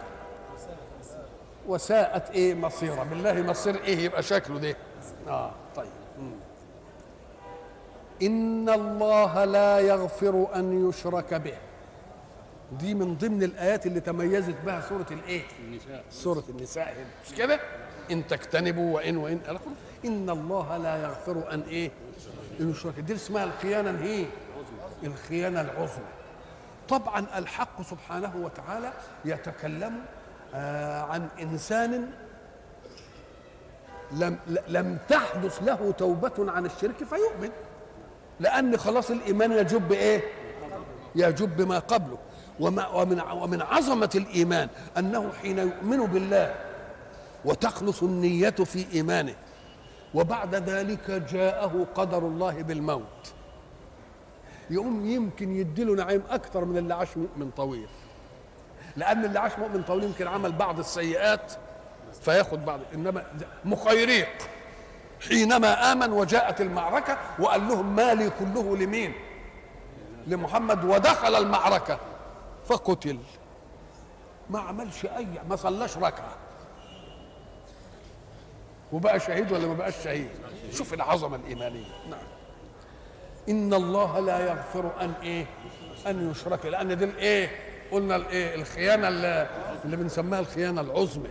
وساءت 1.67 2.29
إيه؟ 2.29 2.53
مصيره. 2.53 3.03
بالله 3.03 3.41
مصير 3.41 3.83
إيه؟ 3.83 3.97
يبقى 3.99 4.23
شكله 4.23 4.59
ده. 4.59 4.75
آه 5.27 5.51
طيب. 5.75 5.87
إن 8.21 8.69
الله 8.69 9.45
لا 9.45 9.79
يغفر 9.79 10.47
أن 10.55 10.89
يشرك 10.89 11.33
به. 11.33 11.53
دي 12.71 12.93
من 12.93 13.15
ضمن 13.17 13.43
الآيات 13.43 13.85
اللي 13.85 13.99
تميزت 13.99 14.55
بها 14.65 14.81
سورة 14.81 15.05
الإيه؟ 15.11 15.41
النساء. 15.59 16.03
سورة 16.09 16.43
النساء. 16.49 16.93
هنا 16.93 17.05
مش 17.27 17.35
كده؟ 17.37 17.59
إن 18.11 18.27
تجتنبوا 18.27 18.95
وإن 18.95 19.17
وإن. 19.17 19.39
إن 20.05 20.29
الله 20.29 20.77
لا 20.77 21.03
يغفر 21.03 21.53
أن 21.53 21.61
إيه؟ 21.61 21.91
ان 22.59 22.71
يشرك 22.71 22.99
دي 22.99 23.13
اسمها 23.15 23.43
الخيانة 23.43 23.99
هي 24.03 24.25
الخيانة 25.03 25.61
العظمى. 25.61 26.05
طبعا 26.89 27.25
الحق 27.37 27.81
سبحانه 27.81 28.31
وتعالى 28.35 28.93
يتكلم 29.25 29.99
آه 30.55 31.01
عن 31.01 31.27
إنسان 31.41 32.09
لم 34.11 34.37
لم 34.67 34.97
تحدث 35.09 35.63
له 35.63 35.91
توبة 35.97 36.51
عن 36.51 36.65
الشرك 36.65 37.03
فيؤمن 37.03 37.49
لأن 38.39 38.77
خلاص 38.77 39.11
الإيمان 39.11 39.51
يجب 39.51 39.91
إيه؟ 39.91 40.21
يجب 41.15 41.61
ما 41.61 41.79
قبله 41.79 42.17
وما 42.59 42.87
ومن 42.87 43.21
ومن 43.21 43.61
عظمة 43.61 44.09
الإيمان 44.15 44.69
أنه 44.97 45.31
حين 45.41 45.57
يؤمن 45.59 45.97
بالله 46.05 46.55
وتخلص 47.45 48.03
النية 48.03 48.49
في 48.49 48.85
إيمانه 48.93 49.35
وبعد 50.13 50.55
ذلك 50.55 51.11
جاءه 51.11 51.87
قدر 51.95 52.17
الله 52.17 52.61
بالموت 52.61 53.33
يقوم 54.69 55.05
يمكن 55.05 55.55
يديله 55.55 55.95
نعيم 55.95 56.23
أكثر 56.29 56.65
من 56.65 56.77
اللي 56.77 56.93
عاش 56.93 57.17
مؤمن 57.17 57.51
طويل. 57.51 57.87
لأن 58.95 59.25
اللي 59.25 59.39
عاش 59.39 59.51
مؤمن 59.59 59.83
طويل 59.83 60.03
يمكن 60.03 60.27
عمل 60.27 60.51
بعض 60.51 60.79
السيئات 60.79 61.53
فياخد 62.21 62.65
بعض. 62.65 62.79
إنما 62.93 63.25
مخيريق. 63.65 64.29
حينما 65.29 65.91
آمن 65.91 66.11
وجاءت 66.11 66.61
المعركة 66.61 67.17
وقال 67.39 67.67
لهم 67.67 67.95
مالي 67.95 68.29
كله 68.29 68.77
لمين؟ 68.77 69.13
لمحمد 70.27 70.85
ودخل 70.85 71.35
المعركة. 71.35 71.99
فقتل. 72.65 73.19
ما 74.49 74.59
عملش 74.59 75.05
أي 75.05 75.27
ما 75.49 75.55
صلاش 75.55 75.97
ركعة. 75.97 76.35
وبقى 78.91 79.19
شهيد 79.19 79.51
ولا 79.51 79.67
ما 79.67 79.73
بقاش 79.73 80.03
شهيد؟ 80.03 80.29
شوف 80.71 80.93
العظمة 80.93 81.35
الإيمانية. 81.35 81.85
نعم. 82.09 82.34
إن 83.49 83.73
الله 83.73 84.19
لا 84.19 84.39
يغفر 84.39 84.91
أن 85.01 85.13
إيه؟ 85.23 85.45
أن 86.07 86.31
يشرك 86.31 86.65
لأن 86.65 86.97
دي 86.97 87.05
الإيه؟ 87.05 87.49
قلنا 87.91 88.15
الإيه؟ 88.15 88.55
الخيانة 88.55 89.07
اللي, 89.07 89.47
اللي 89.85 89.97
بنسميها 89.97 90.39
الخيانة 90.39 90.81
العظمى. 90.81 91.29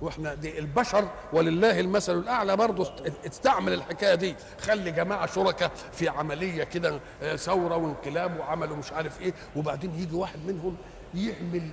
وإحنا 0.00 0.34
دي 0.34 0.58
البشر 0.58 1.08
ولله 1.32 1.80
المثل 1.80 2.18
الأعلى 2.18 2.56
برضه 2.56 2.90
استعمل 3.26 3.72
الحكاية 3.72 4.14
دي. 4.14 4.34
خلي 4.60 4.90
جماعة 4.90 5.26
شركاء 5.26 5.70
في 5.92 6.08
عملية 6.08 6.64
كده 6.64 7.00
ثورة 7.36 7.76
وانقلاب 7.76 8.38
وعملوا 8.40 8.76
مش 8.76 8.92
عارف 8.92 9.20
إيه 9.20 9.32
وبعدين 9.56 9.94
يجي 9.94 10.16
واحد 10.16 10.38
منهم 10.46 10.76
يعمل 11.14 11.68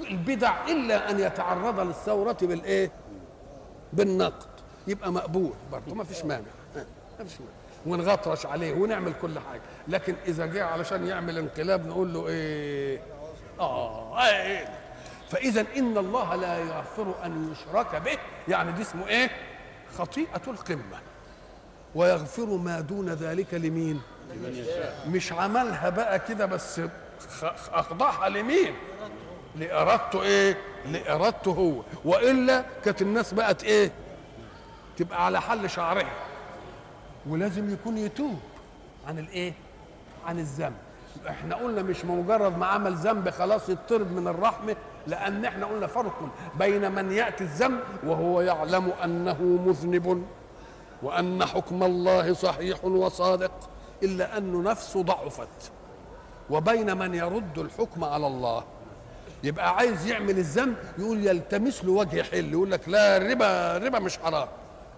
البدع 0.00 0.66
إلا 0.68 1.10
أن 1.10 1.20
يتعرض 1.20 1.80
للثورة 1.80 2.36
بالإيه؟ 2.42 2.90
بالنقد. 3.92 4.46
يبقى 4.86 5.12
مقبول 5.12 5.52
برضه. 5.72 5.94
ما 5.94 6.04
فيش 6.04 6.24
مانع. 6.24 6.44
ما 7.18 7.24
فيش 7.24 7.40
مانع. 7.40 7.52
ونغطرش 7.86 8.46
عليه 8.46 8.72
ونعمل 8.74 9.12
كل 9.22 9.38
حاجة. 9.50 9.60
لكن 9.88 10.14
إذا 10.26 10.46
جه 10.46 10.64
علشان 10.64 11.06
يعمل 11.06 11.38
انقلاب 11.38 11.86
نقول 11.86 12.14
له 12.14 12.28
إيه؟ 12.28 13.00
آه 13.60 14.26
إيه 14.28 14.68
فإذا 15.30 15.64
إن 15.76 15.98
الله 15.98 16.34
لا 16.36 16.58
يغفر 16.58 17.14
أن 17.24 17.52
يشرك 17.52 17.96
به. 17.96 18.18
يعني 18.48 18.72
دي 18.72 18.82
اسمه 18.82 19.08
إيه؟ 19.08 19.30
خطيئة 19.98 20.42
القمة. 20.46 20.98
ويغفر 21.94 22.46
ما 22.46 22.80
دون 22.80 23.08
ذلك 23.08 23.54
لمين؟ 23.54 24.00
مش 25.06 25.32
عملها 25.32 25.88
بقى 25.90 26.18
كده 26.18 26.46
بس 26.46 26.80
اخضعها 27.72 28.28
لمين؟ 28.28 28.74
لإرادته 29.56 30.22
إيه؟ 30.22 30.58
لإرادته 30.86 31.50
هو. 31.50 31.82
وإلا 32.04 32.64
كانت 32.84 33.02
الناس 33.02 33.34
بقت 33.34 33.64
إيه؟ 33.64 33.90
تبقى 34.96 35.24
على 35.26 35.40
حل 35.40 35.70
شعرها. 35.70 36.12
ولازم 37.26 37.72
يكون 37.72 37.98
يتوب 37.98 38.38
عن 39.08 39.18
الايه؟ 39.18 39.52
عن 40.26 40.38
الذنب. 40.38 40.76
إحنا 41.28 41.54
قلنا 41.54 41.82
مش 41.82 42.04
مجرد 42.04 42.58
ما 42.58 42.66
عمل 42.66 42.94
ذنب 42.94 43.30
خلاص 43.30 43.68
يطرد 43.68 44.12
من 44.12 44.28
الرحمة 44.28 44.76
لأن 45.06 45.44
إحنا 45.44 45.66
قلنا 45.66 45.86
فرق 45.86 46.28
بين 46.58 46.92
من 46.92 47.12
يأتي 47.12 47.44
الذنب 47.44 47.80
وهو 48.06 48.40
يعلم 48.40 48.92
أنه 49.04 49.42
مذنب 49.42 50.24
وأن 51.02 51.44
حكم 51.44 51.82
الله 51.82 52.34
صحيح 52.34 52.84
وصادق 52.84 53.52
إلا 54.02 54.38
أن 54.38 54.62
نفسه 54.62 55.02
ضعفت. 55.02 55.72
وبين 56.50 56.96
من 56.96 57.14
يرد 57.14 57.58
الحكم 57.58 58.04
على 58.04 58.26
الله. 58.26 58.64
يبقى 59.44 59.76
عايز 59.76 60.06
يعمل 60.06 60.38
الذنب 60.38 60.76
يقول 60.98 61.26
يلتمس 61.26 61.84
له 61.84 61.92
وجه 61.92 62.22
حل 62.22 62.52
يقول 62.52 62.70
لك 62.70 62.88
لا 62.88 63.16
الربا 63.16 63.76
الربا 63.76 63.98
مش 63.98 64.18
حرام. 64.18 64.48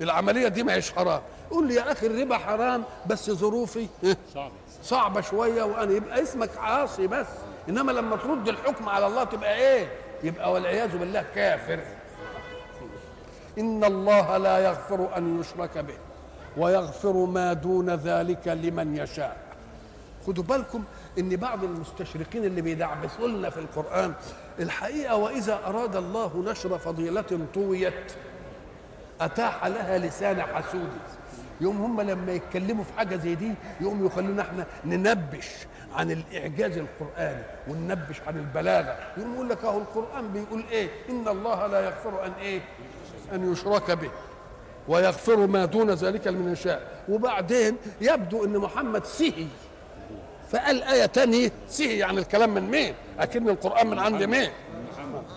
العملية 0.00 0.48
دي 0.48 0.62
ما 0.62 0.74
هيش 0.74 0.92
حرام. 0.92 1.22
يقول 1.50 1.68
لي 1.68 1.74
يا 1.74 1.92
أخي 1.92 2.06
الربا 2.06 2.38
حرام 2.38 2.84
بس 3.06 3.30
ظروفي. 3.30 3.86
صعبة. 4.34 4.52
صعبة 4.82 5.20
شوية 5.20 5.62
وأنا 5.62 5.92
يبقى 5.92 6.22
اسمك 6.22 6.56
عاصي 6.58 7.06
بس. 7.06 7.26
إنما 7.68 7.92
لما 7.92 8.16
ترد 8.16 8.48
الحكم 8.48 8.88
على 8.88 9.06
الله 9.06 9.24
تبقى 9.24 9.56
إيه؟ 9.56 9.88
يبقى 10.22 10.52
والعياذ 10.52 10.98
بالله 10.98 11.24
كافر. 11.34 11.80
إن 13.58 13.84
الله 13.84 14.36
لا 14.36 14.58
يغفر 14.58 15.16
أن 15.16 15.40
يشرك 15.40 15.78
به 15.78 15.94
ويغفر 16.56 17.12
ما 17.12 17.52
دون 17.52 17.90
ذلك 17.90 18.48
لمن 18.48 18.96
يشاء. 18.96 19.36
خدوا 20.26 20.44
بالكم 20.44 20.84
إن 21.18 21.36
بعض 21.36 21.64
المستشرقين 21.64 22.44
اللي 22.44 22.60
بيدعبسوا 22.62 23.28
لنا 23.28 23.50
في 23.50 23.60
القرآن 23.60 24.14
الحقيقة 24.58 25.16
وإذا 25.16 25.60
أراد 25.66 25.96
الله 25.96 26.44
نشر 26.46 26.78
فضيلة 26.78 27.46
طويت 27.54 28.12
أتاح 29.20 29.66
لها 29.66 29.98
لسان 29.98 30.42
حسود. 30.42 30.90
يوم 31.60 31.82
هم 31.82 32.00
لما 32.00 32.32
يتكلموا 32.32 32.84
في 32.84 32.92
حاجة 32.98 33.16
زي 33.16 33.34
دي 33.34 33.54
يقوم 33.80 34.06
يخلونا 34.06 34.42
إحنا 34.42 34.66
ننبش 34.84 35.48
عن 35.94 36.10
الإعجاز 36.10 36.78
القرآني 36.78 37.42
وننبش 37.68 38.20
عن 38.26 38.36
البلاغة. 38.36 38.96
يقوم 39.16 39.34
يقول 39.34 39.48
لك 39.48 39.64
أهو 39.64 39.78
القرآن 39.78 40.32
بيقول 40.32 40.64
إيه؟ 40.70 40.88
إن 41.10 41.28
الله 41.28 41.66
لا 41.66 41.80
يغفر 41.80 42.26
أن 42.26 42.32
إيه؟ 42.40 42.60
أن 43.34 43.52
يشرك 43.52 43.90
به 43.90 44.10
ويغفر 44.88 45.36
ما 45.36 45.64
دون 45.64 45.90
ذلك 45.90 46.26
لمن 46.26 46.52
يشاء. 46.52 47.04
وبعدين 47.08 47.76
يبدو 48.00 48.44
إن 48.44 48.58
محمد 48.58 49.04
سهي. 49.04 49.46
فقال 50.50 50.82
آية 50.82 51.06
تانية 51.06 51.50
سهي 51.68 51.98
يعني 51.98 52.18
الكلام 52.18 52.54
من 52.54 52.70
مين؟ 52.70 52.94
أكن 53.18 53.48
القرآن 53.48 53.86
من 53.86 53.98
عند 53.98 54.22
مين؟ 54.22 54.50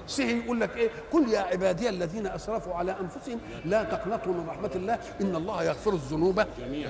سهي 0.08 0.40
يقول 0.40 0.62
لك 0.62 0.78
إيه؟ 0.78 0.90
قل 1.12 1.30
يا 1.30 1.40
عبادي 1.40 1.90
الذين 1.90 2.28
أسرفوا 2.28 2.76
على 2.76 2.96
أنفسهم 3.02 3.40
لا 3.66 3.84
تقنطوا 3.84 4.34
من 4.34 4.50
رحمة 4.50 4.72
الله 4.76 5.00
إن 5.22 5.36
الله 5.36 5.64
يغفر 5.64 5.94
الذنوب 5.94 6.44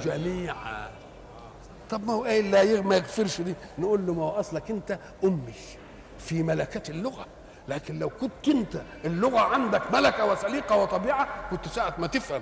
جميعا. 0.03 0.89
طب 1.89 2.07
ما 2.07 2.13
هو 2.13 2.25
إيه 2.25 2.41
لا 2.41 2.81
ما 2.81 2.95
يغفرش 2.95 3.41
دي؟ 3.41 3.55
نقول 3.79 4.05
له 4.05 4.13
ما 4.13 4.23
هو 4.23 4.29
أصلك 4.29 4.71
أنت 4.71 4.99
أمي 5.23 5.53
في 6.19 6.43
ملكة 6.43 6.91
اللغة. 6.91 7.25
لكن 7.67 7.99
لو 7.99 8.09
كنت 8.09 8.47
أنت 8.47 8.81
اللغة 9.05 9.39
عندك 9.39 9.81
ملكة 9.93 10.25
وسليقة 10.25 10.77
وطبيعة 10.77 11.49
كنت 11.51 11.67
ساعة 11.67 11.95
ما 11.97 12.07
تفهم. 12.07 12.41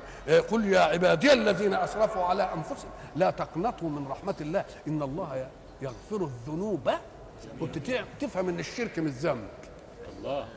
قل 0.51 0.65
يا 0.65 0.79
عبادي 0.79 1.33
الذين 1.33 1.73
أسرفوا 1.73 2.23
على 2.23 2.43
أنفسهم 2.43 2.89
لا 3.15 3.31
تقنطوا 3.31 3.89
من 3.89 4.07
رحمة 4.07 4.35
الله 4.41 4.65
إن 4.87 5.01
الله 5.01 5.49
يغفر 5.81 6.25
الذنوب. 6.25 6.91
كنت 7.59 7.77
تفهم 8.19 8.49
إن 8.49 8.59
الشرك 8.59 8.99
مش 8.99 9.11
ذنب 9.11 9.47
الله. 10.21 10.47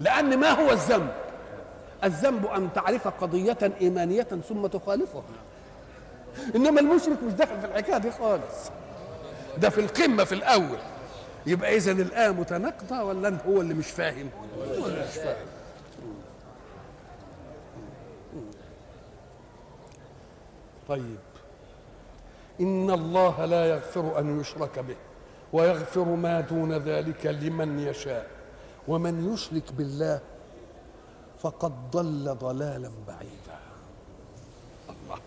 لأن 0.00 0.38
ما 0.38 0.50
هو 0.50 0.70
الذنب؟ 0.70 1.12
الذنب 2.04 2.46
أن 2.46 2.72
تعرف 2.72 3.08
قضية 3.08 3.58
إيمانية 3.80 4.22
ثم 4.48 4.66
تخالفها. 4.66 5.22
إنما 6.54 6.80
المشرك 6.80 7.22
مش 7.22 7.32
داخل 7.32 7.60
في 7.60 7.66
الحكاية 7.66 7.98
دي 7.98 8.10
خالص. 8.10 8.70
ده 9.58 9.70
في 9.70 9.80
القمة 9.80 10.24
في 10.24 10.34
الأول. 10.34 10.78
يبقى 11.46 11.76
إذا 11.76 11.92
الآية 11.92 12.30
متناقضة 12.30 13.02
ولا 13.02 13.38
هو 13.46 13.60
اللي 13.60 13.74
مش 13.74 13.86
فاهم؟ 13.90 14.30
هو 14.78 14.86
اللي 14.86 15.04
مش 15.04 15.14
فاهم. 15.14 15.46
طيب. 20.88 21.16
إن 22.60 22.90
الله 22.90 23.44
لا 23.44 23.66
يغفر 23.66 24.18
أن 24.18 24.40
يشرك 24.40 24.78
به. 24.78 24.96
ويغفر 25.54 26.04
ما 26.04 26.40
دون 26.40 26.72
ذلك 26.72 27.26
لمن 27.26 27.78
يشاء. 27.78 28.26
ومن 28.88 29.32
يشرك 29.34 29.72
بالله 29.72 30.20
فقد 31.38 31.90
ضل 31.90 32.36
ضلالا 32.40 32.90
بعيدا. 33.08 33.58
الله. 34.88 35.18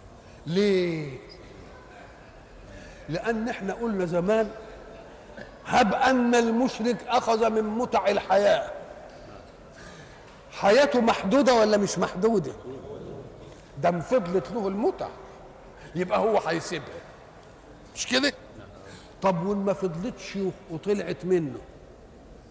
ليه؟ 0.47 1.17
لأن 3.09 3.49
إحنا 3.49 3.73
قلنا 3.73 4.05
زمان 4.05 4.49
هب 5.65 5.93
أن 5.93 6.35
المشرك 6.35 6.97
أخذ 7.07 7.49
من 7.49 7.63
متع 7.63 8.07
الحياة. 8.07 8.71
حياته 10.51 11.01
محدودة 11.01 11.53
ولا 11.53 11.77
مش 11.77 11.99
محدودة؟ 11.99 12.51
ده 13.81 13.99
فضلت 13.99 14.51
له 14.51 14.67
المتع. 14.67 15.07
يبقى 15.95 16.19
هو 16.19 16.37
هيسيبها 16.37 16.99
مش 17.95 18.07
كده؟ 18.07 18.33
طب 19.21 19.45
وما 19.45 19.73
فضلتش 19.73 20.37
وطلعت 20.71 21.25
منه 21.25 21.59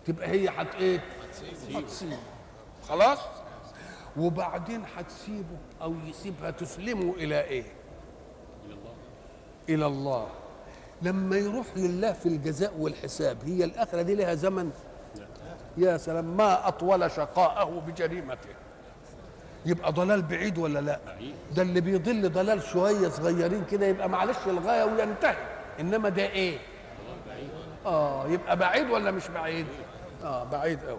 تبقى 0.07 0.29
هي 0.29 0.51
حت 0.51 0.75
إيه 0.75 1.01
هتسيبه. 1.75 2.17
خلاص؟ 2.89 3.19
وبعدين 4.17 4.83
هتسيبه 4.97 5.57
أو 5.83 5.95
يسيبها 6.07 6.51
تسلمه 6.51 7.15
إلى 7.15 7.41
إيه؟ 7.45 7.63
إلى 8.67 8.75
الله. 8.75 8.93
إلى 9.69 9.87
الله 9.87 10.27
لما 11.03 11.37
يروح 11.37 11.67
لله 11.77 12.13
في 12.13 12.27
الجزاء 12.27 12.75
والحساب 12.79 13.37
هي 13.45 13.65
الآخرة 13.65 14.03
دي 14.03 14.15
لها 14.15 14.35
زمن؟ 14.35 14.71
يا 15.79 15.97
سلام 15.97 16.37
ما 16.37 16.69
أطول 16.69 17.11
شقاءه 17.11 17.83
بجريمته. 17.87 18.49
يبقى 19.67 19.93
ضلال 19.93 20.23
بعيد 20.23 20.59
ولا 20.59 20.79
لا؟ 20.79 20.99
ده 21.57 21.63
اللي 21.63 21.81
بيضل 21.81 22.33
ضلال 22.33 22.63
شوية 22.63 23.09
صغيرين 23.09 23.65
كده 23.65 23.87
يبقى 23.87 24.09
معلش 24.09 24.37
الغاية 24.47 24.85
وينتهي. 24.85 25.56
إنما 25.81 26.09
ده 26.09 26.23
إيه؟ 26.23 26.59
آه 27.87 28.27
يبقى 28.29 28.57
بعيد 28.57 28.91
ولا 28.91 29.11
مش 29.11 29.29
بعيد؟ 29.29 29.67
آه 30.25 30.45
بعيد 30.45 30.85
أوي. 30.85 30.99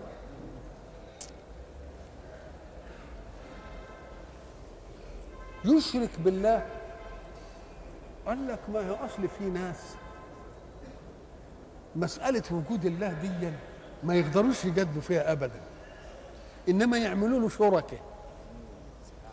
يشرك 5.66 6.20
بالله. 6.20 6.66
قال 8.28 8.48
لك 8.48 8.60
ما 8.74 8.80
هي 8.80 8.92
أصل 9.06 9.28
في 9.28 9.44
ناس. 9.44 9.96
مسألة 11.96 12.44
وجود 12.52 12.86
الله 12.86 13.13
دي 13.13 13.52
ما 14.04 14.16
يقدروش 14.16 14.66
يجادلوا 14.66 15.02
فيها 15.02 15.32
ابدا. 15.32 15.62
إنما 16.70 16.98
يعملوا 16.98 17.40
له 17.40 17.50
شركة. 17.50 17.98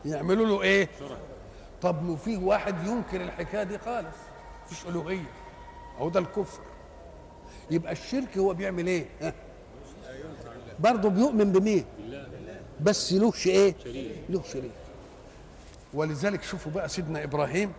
يعملوا 0.04 0.46
له 0.46 0.62
إيه؟ 0.62 0.88
طب 1.82 2.02
ما 2.02 2.16
في 2.16 2.36
واحد 2.36 2.86
ينكر 2.86 3.20
الحكاية 3.20 3.62
دي 3.62 3.78
خالص. 3.78 4.16
مفيش 4.66 4.86
ألوهية. 4.86 5.30
هو 5.98 6.08
ده 6.08 6.20
الكفر. 6.20 6.60
يبقى 7.70 7.92
الشرك 7.92 8.38
هو 8.38 8.54
بيعمل 8.54 8.86
إيه؟ 8.86 9.06
برضه 10.80 11.10
بيؤمن 11.10 11.52
بمين؟ 11.52 11.84
بس 12.80 13.12
له 13.12 13.32
إيه 13.46 13.74
له 14.28 14.42
شريك. 14.52 14.72
ولذلك 15.94 16.42
شوفوا 16.42 16.72
بقى 16.72 16.88
سيدنا 16.88 17.24
إبراهيم. 17.24 17.72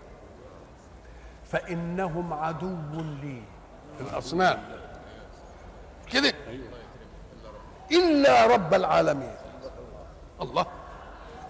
فإنهم 1.51 2.33
عدو 2.33 2.77
لي. 3.23 3.41
الأصنام. 3.99 4.63
كده. 6.11 6.33
إلا 7.91 8.45
رب 8.47 8.73
العالمين. 8.73 9.35
الله. 10.41 10.65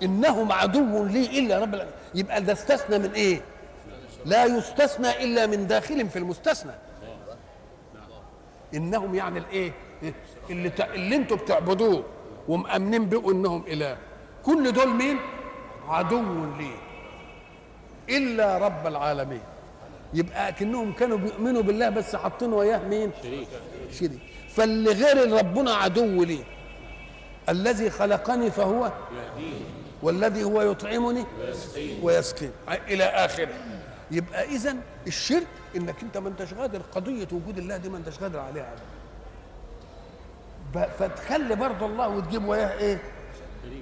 إنهم 0.03 0.51
عدو 0.51 1.05
لي 1.05 1.39
إلا 1.39 1.59
رب 1.59 1.73
العالمين. 1.73 1.95
يبقى 2.15 2.41
ده 2.41 2.53
استثنى 2.53 2.99
من 2.99 3.11
إيه؟ 3.11 3.41
لا 4.25 4.45
يستثنى 4.45 5.23
إلا 5.23 5.45
من 5.45 5.67
داخل 5.67 6.09
في 6.09 6.19
المستثنى. 6.19 6.71
إنهم 8.73 9.15
يعني 9.15 9.39
الإيه؟ 9.39 9.71
اللي 10.49 10.69
ت... 10.69 10.81
اللي 10.81 11.15
أنتوا 11.15 11.37
بتعبدوه 11.37 12.03
ومأمنين 12.47 13.09
بقوا 13.09 13.31
إنهم 13.31 13.63
إله. 13.67 13.97
كل 14.43 14.71
دول 14.71 14.87
مين؟ 14.87 15.17
عدو 15.87 16.21
لي 16.57 16.71
إلا 18.17 18.57
رب 18.57 18.87
العالمين. 18.87 19.41
يبقى 20.13 20.53
كأنهم 20.53 20.93
كانوا 20.93 21.17
بيؤمنوا 21.17 21.61
بالله 21.61 21.89
بس 21.89 22.15
حاطين 22.15 22.53
وياه 22.53 22.87
مين؟ 22.87 23.11
شريك. 23.23 23.47
شريك. 23.91 24.19
فاللي 24.49 24.91
غير 24.91 25.31
ربنا 25.33 25.73
عدو 25.73 26.23
لي 26.23 26.39
الذي 27.49 27.89
خلقني 27.89 28.51
فهو 28.51 28.91
والذي 30.03 30.43
هو 30.43 30.61
يطعمني 30.61 31.25
ويسقين 32.01 32.51
إلى 32.87 33.03
آخره. 33.03 33.47
يبقى 34.11 34.45
إذا 34.45 34.75
الشرك 35.07 35.47
إنك 35.75 36.03
أنت 36.03 36.17
ما 36.17 36.29
أنتش 36.29 36.53
قادر 36.53 36.81
قضية 36.81 37.27
وجود 37.31 37.57
الله 37.57 37.77
دي 37.77 37.89
ما 37.89 37.97
أنتش 37.97 38.17
قادر 38.19 38.39
عليها 38.39 38.73
ابدا. 38.73 38.85
فتخلي 40.99 41.55
برضه 41.55 41.85
الله 41.85 42.07
وتجيب 42.07 42.45
وياه 42.45 42.77
إيه؟ 42.77 42.99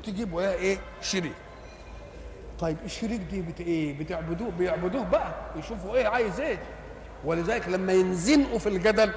تجيب 0.04 0.34
وياه 0.34 0.54
إيه؟ 0.54 0.78
شريك. 1.02 1.34
طيب 2.60 2.78
الشريك 2.86 3.22
دي 3.22 3.42
بت 3.42 3.62
إيه؟ 3.62 4.00
بتعبدوه 4.00 4.52
بيعبدوه 4.52 5.04
بقى 5.04 5.34
يشوفوا 5.56 5.96
إيه 5.96 6.08
عايز 6.08 6.40
إيه. 6.40 6.60
ولذلك 7.26 7.70
لما 7.70 7.94
ينزنقوا 7.94 8.60
في 8.60 8.70
الجدل 8.70 9.12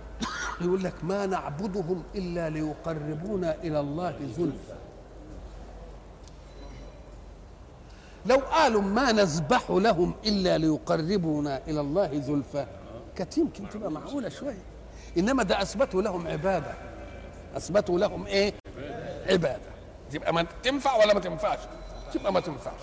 يقول 0.60 0.84
لك 0.84 0.94
ما 1.02 1.26
نعبدهم 1.26 2.02
إلا 2.14 2.50
ليقربونا 2.50 3.54
إلى 3.54 3.80
الله 3.80 4.16
زلفى. 4.36 4.81
لو 8.26 8.36
قالوا 8.36 8.82
ما 8.82 9.12
نذبح 9.12 9.70
لهم 9.70 10.14
إلا 10.26 10.58
ليقربونا 10.58 11.60
إلى 11.68 11.80
الله 11.80 12.20
زلفى. 12.20 12.66
كانت 13.16 13.38
يمكن 13.38 13.68
تبقى 13.68 13.90
معقولة 13.90 14.28
شوية. 14.28 14.62
إنما 15.18 15.42
ده 15.42 15.62
أثبتوا 15.62 16.02
لهم 16.02 16.26
عبادة. 16.26 16.74
أثبتوا 17.56 17.98
لهم 17.98 18.26
إيه؟ 18.26 18.54
عبادة. 19.26 19.72
تبقى 20.12 20.34
ما 20.34 20.46
تنفع 20.62 20.96
ولا 20.96 21.14
ما 21.14 21.20
تنفعش؟ 21.20 21.58
تبقى 22.14 22.32
ما 22.32 22.40
تنفعش. 22.40 22.80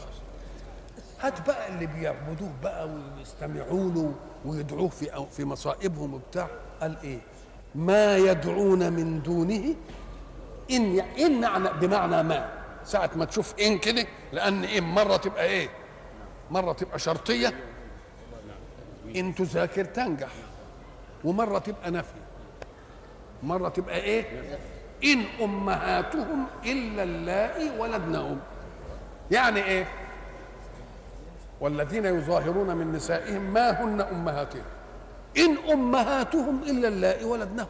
هات 1.21 1.47
بقى 1.47 1.67
اللي 1.69 1.85
بيعبدوه 1.87 2.51
بقى 2.63 2.89
ويستمعوا 2.89 3.91
له 3.91 4.13
ويدعوه 4.45 4.87
في 4.87 5.13
أو 5.15 5.25
في 5.25 5.45
مصائبهم 5.45 6.13
وبتاع. 6.13 6.47
قال 6.81 6.95
إيه؟ 7.03 7.19
ما 7.75 8.17
يدعون 8.17 8.93
من 8.93 9.21
دونه 9.21 9.75
ان 10.71 10.99
إن 10.99 11.41
معنى 11.41 11.69
بمعنى 11.81 12.23
ما. 12.23 12.58
ساعة 12.89 13.09
ما 13.15 13.25
تشوف 13.25 13.53
ان 13.59 13.77
كده 13.77 14.05
لأن 14.33 14.63
ان 14.63 14.83
مرة 14.83 15.17
تبقى 15.17 15.45
إيه؟ 15.45 15.69
مرة 16.51 16.73
تبقى 16.73 16.99
شرطية. 16.99 17.53
ان 19.15 19.35
تذاكر 19.35 19.85
تنجح. 19.85 20.29
ومرة 21.23 21.59
تبقى 21.59 21.91
نفي 21.91 22.13
مرة 23.43 23.69
تبقى 23.69 23.95
إيه؟ 23.99 24.25
إن 25.03 25.23
أمهاتهم 25.43 26.45
إلا 26.65 27.03
اللائي 27.03 27.71
ولدنهم 27.79 28.39
يعني 29.31 29.63
إيه؟ 29.63 29.87
والذين 31.61 32.05
يظاهرون 32.05 32.75
من 32.77 32.91
نسائهم 32.91 33.41
ما 33.53 33.83
هن 33.83 34.01
أمهاتهم. 34.01 34.63
إن 35.37 35.57
أمهاتهم 35.71 36.63
إلا 36.63 36.87
اللائي 36.87 37.25
ولدنهم 37.25 37.67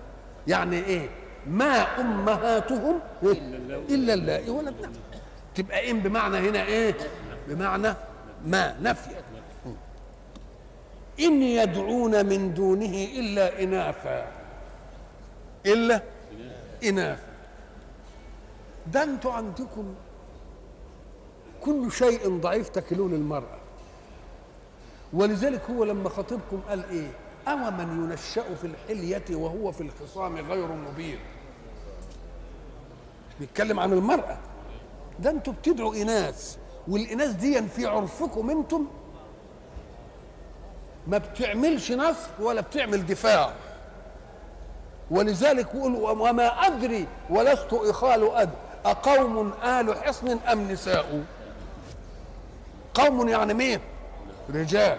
يعني 0.47 0.75
إيه؟ 0.85 1.09
ما 1.47 2.01
أمهاتهم 2.01 2.99
إلا 3.89 4.13
اللائي 4.13 4.49
ولدنهم 4.49 4.91
تبقى 5.59 5.91
ان 5.91 5.99
بمعنى 5.99 6.37
هنا 6.37 6.65
إيه؟ 6.65 6.95
بمعنى 7.47 7.93
ما 8.45 8.79
نفي. 8.81 9.09
إن 11.19 11.41
يدعون 11.43 12.25
من 12.25 12.53
دونه 12.53 13.07
إلا 13.19 13.63
إناثا. 13.63 14.31
إلا 15.65 16.01
إناثا. 16.83 17.29
ده 18.87 19.03
أنتوا 19.03 19.33
عندكم 19.33 19.95
كل 21.61 21.91
شيء 21.91 22.39
ضعيف 22.39 22.69
تكلون 22.69 23.13
المرأة. 23.13 23.59
ولذلك 25.13 25.61
هو 25.69 25.83
لما 25.83 26.09
خطيبكم 26.09 26.61
قال 26.69 26.89
إيه؟ 26.89 27.11
أو 27.47 27.57
من 27.57 28.03
ينشأ 28.03 28.55
في 28.55 28.67
الحلية 28.67 29.35
وهو 29.35 29.71
في 29.71 29.81
الخصام 29.81 30.37
غير 30.37 30.67
مبين. 30.67 31.19
بيتكلم 33.39 33.79
عن 33.79 33.93
المرأة. 33.93 34.37
ده 35.19 35.29
أنتوا 35.29 35.53
بتدعوا 35.53 35.95
إناث 35.95 36.57
والإناث 36.87 37.31
دي 37.31 37.61
في 37.61 37.85
عرفكم 37.85 38.49
أنتم؟ 38.49 38.85
ما 41.07 41.17
بتعملش 41.17 41.91
نصر 41.91 42.29
ولا 42.39 42.61
بتعمل 42.61 43.05
دفاع. 43.05 43.53
ولذلك 45.11 45.75
يقول 45.75 45.95
وما 45.95 46.47
أدري 46.47 47.07
ولست 47.29 47.73
إخال 47.73 48.31
أد 48.31 48.49
أقوم 48.85 49.53
آل 49.63 49.95
حصن 50.03 50.27
أم 50.51 50.71
نساء؟ 50.71 51.23
قوم 52.93 53.29
يعني 53.29 53.53
مين؟ 53.53 53.79
رجال 54.53 54.97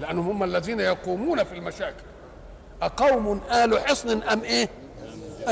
لأنهم 0.00 0.28
هم 0.28 0.42
الذين 0.42 0.80
يقومون 0.80 1.44
في 1.44 1.54
المشاكل. 1.54 2.02
أقوم 2.82 3.40
آل 3.50 3.78
حصن 3.80 4.22
أم 4.22 4.40
إيه؟ 4.42 4.68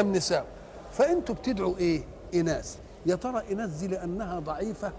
أم 0.00 0.12
نساء. 0.12 0.44
فأنتوا 0.92 1.34
بتدعوا 1.34 1.76
إيه؟ 1.78 2.02
إناث. 2.34 2.76
يا 3.06 3.14
ترى 3.14 3.42
دي 3.80 3.86
لأنها 3.86 4.38
ضعيفة؟ 4.38 4.92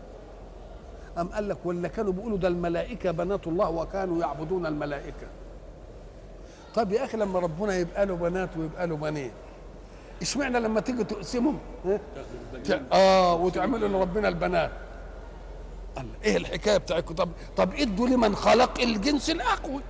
أم 1.18 1.28
قال 1.28 1.50
لك 1.50 1.58
ولا 1.66 1.88
كانوا 1.88 2.14
بيقولوا 2.14 2.38
ده 2.38 2.48
الملائكة 2.48 3.12
بنات 3.12 3.48
الله 3.48 3.70
وكانوا 3.70 4.22
يعبدون 4.22 4.66
الملائكة؟ 4.66 5.28
طب 6.76 6.92
يا 6.92 7.06
أخي 7.06 7.18
لما 7.18 7.40
ربنا 7.40 7.76
يبقى 7.76 8.06
له 8.06 8.16
بنات 8.16 8.50
ويبقى 8.58 8.88
له 8.88 8.96
بنين 8.96 9.32
إشمعنى 10.22 10.60
لما 10.60 10.80
تيجي 10.80 11.04
تقسمهم؟ 11.04 11.60
آه 12.94 13.34
وتعملوا 13.36 13.88
لربنا 13.90 14.28
البنات. 14.28 14.72
قال 15.96 16.06
إيه 16.24 16.38
الحكاية 16.38 16.78
بتاعتكم؟ 16.78 17.16
طب 17.16 17.30
طب 17.58 17.74
إدوا 17.74 18.08
لمن 18.08 18.36
خلق 18.36 18.82
الجنس 18.82 19.30
الأقوى. 19.30 19.82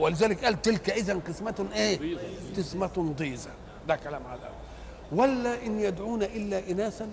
ولذلك 0.00 0.44
قال 0.44 0.62
تلك 0.62 0.90
اذا 0.90 1.14
قسمة 1.28 1.66
إيه؟ 1.74 2.16
قسمة 2.56 3.14
ضيزه 3.18 3.50
ده 3.88 3.96
كلام 3.96 4.22
على 4.26 4.38
الأول. 4.40 4.53
ولا 5.14 5.66
إن 5.66 5.80
يدعون 5.80 6.22
إلا 6.22 6.70
اناثا 6.70 7.08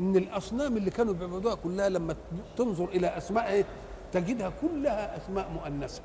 إن 0.00 0.16
الأصنام 0.16 0.76
اللي 0.76 0.90
كانوا 0.90 1.14
بيعبدوها 1.14 1.54
كلها 1.54 1.88
لما 1.88 2.16
تنظر 2.56 2.84
إلى 2.84 3.16
اسمائها 3.16 3.64
تجدها 4.12 4.52
كلها 4.62 5.16
أسماء 5.16 5.48
مؤنثة. 5.50 6.00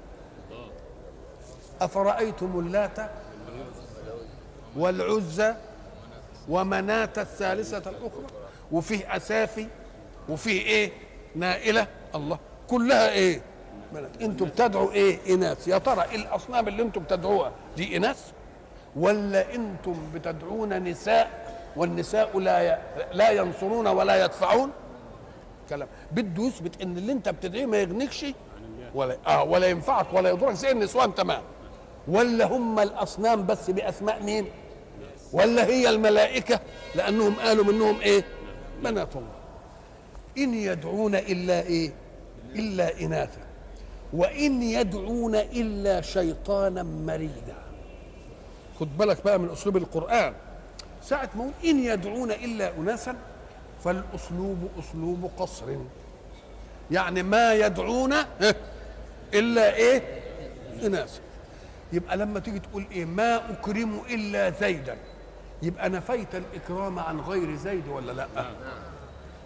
أفرأيتم 1.81 2.59
اللات 2.59 3.11
والعزى 4.77 5.55
ومناة 6.49 7.09
الثالثة 7.17 7.89
الأخرى؟ 7.89 8.25
وفيه 8.71 9.15
أسافي 9.15 9.67
وفيه 10.29 10.61
إيه؟ 10.61 10.91
نائلة. 11.35 11.87
الله. 12.15 12.39
كلها 12.67 13.09
إيه؟ 13.11 13.41
أنتوا 14.21 14.47
بتدعوا 14.47 14.91
إيه؟ 14.91 15.35
إناث. 15.35 15.67
يا 15.67 15.77
ترى 15.77 16.03
إيه 16.03 16.15
الأصنام 16.15 16.67
اللي 16.67 16.83
أنتوا 16.83 17.01
بتدعوها 17.01 17.51
دي 17.77 17.97
إناث؟ 17.97 18.31
ولا 18.95 19.55
أنتم 19.55 19.95
بتدعون 20.13 20.83
نساء 20.83 21.55
والنساء 21.75 22.39
لا. 22.39 22.79
لا 23.13 23.29
ينصرون 23.31 23.87
ولا 23.87 24.25
يدفعون؟ 24.25 24.71
كلام. 25.69 25.87
بده 26.11 26.43
يثبت 26.43 26.81
إن 26.81 26.97
اللي 26.97 27.11
انت 27.11 27.29
بتدعيه 27.29 27.65
ما 27.65 27.77
يغنيكش 27.77 28.25
ولا 28.95 29.17
آه 29.27 29.43
ولا 29.43 29.67
ينفعك 29.67 30.13
ولا 30.13 30.29
يضرك 30.29 30.53
زي 30.53 30.71
النسوان 30.71 31.15
تمام. 31.15 31.41
ولا 32.07 32.45
هم 32.45 32.79
الأصنام 32.79 33.45
بس 33.45 33.69
بأسماء 33.69 34.23
مين؟ 34.23 34.45
ولا 35.33 35.65
هي 35.65 35.89
الملائكة؟ 35.89 36.59
لأنهم 36.95 37.33
قالوا 37.33 37.65
منهم 37.65 37.99
إيه؟ 38.01 38.23
بنات 38.83 39.15
الله. 39.15 39.41
إن 40.37 40.53
يدعون 40.53 41.15
إلا 41.15 41.61
إيه؟ 41.61 41.91
إلا 42.55 43.01
إناثا. 43.01 43.41
وإن 44.13 44.63
يدعون 44.63 45.35
إلا 45.35 46.01
شيطانا 46.01 46.83
مريدا. 46.83 47.60
خد 48.81 48.97
بالك 48.97 49.23
بقى 49.23 49.39
من 49.39 49.49
أسلوب 49.49 49.77
القرآن. 49.77 50.33
ساعة 51.03 51.29
ما 51.35 51.51
إن 51.65 51.79
يدعون 51.79 52.31
إلا 52.31 52.77
أناسا 52.77 53.15
فالأسلوب 53.83 54.69
أسلوب 54.79 55.31
قصر. 55.37 55.65
يعني 56.91 57.23
ما 57.23 57.53
يدعون 57.53 58.13
إلا 59.33 59.75
إيه؟ 59.75 60.21
اناسا 60.83 61.21
يبقى 61.93 62.17
لما 62.17 62.39
تيجي 62.39 62.59
تقول 62.59 62.85
إيه؟ 62.91 63.05
ما 63.05 63.51
أكرم 63.51 64.01
إلا 64.09 64.49
زيدا. 64.49 64.97
يبقى 65.61 65.89
نفيت 65.89 66.35
الإكرام 66.35 66.99
عن 66.99 67.19
غير 67.19 67.55
زيد 67.55 67.87
ولا 67.87 68.11
لأ؟ 68.11 68.27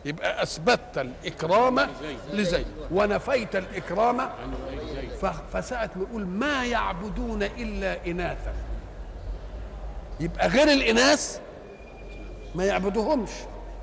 يبقى 0.05 0.43
اثبتت 0.43 0.97
الإكرام 0.97 1.87
لزيد. 2.33 2.67
ونفيت 2.91 3.55
الإكرام 3.55 4.29
فساعة 5.53 5.89
ما 5.95 6.01
يقول 6.01 6.25
ما 6.25 6.65
يعبدون 6.65 7.43
إلا 7.43 8.07
إناثا. 8.07 8.53
يبقى 10.19 10.47
غير 10.47 10.67
الإناث 10.67 11.39
ما 12.55 12.65
يعبدوهمش. 12.65 13.29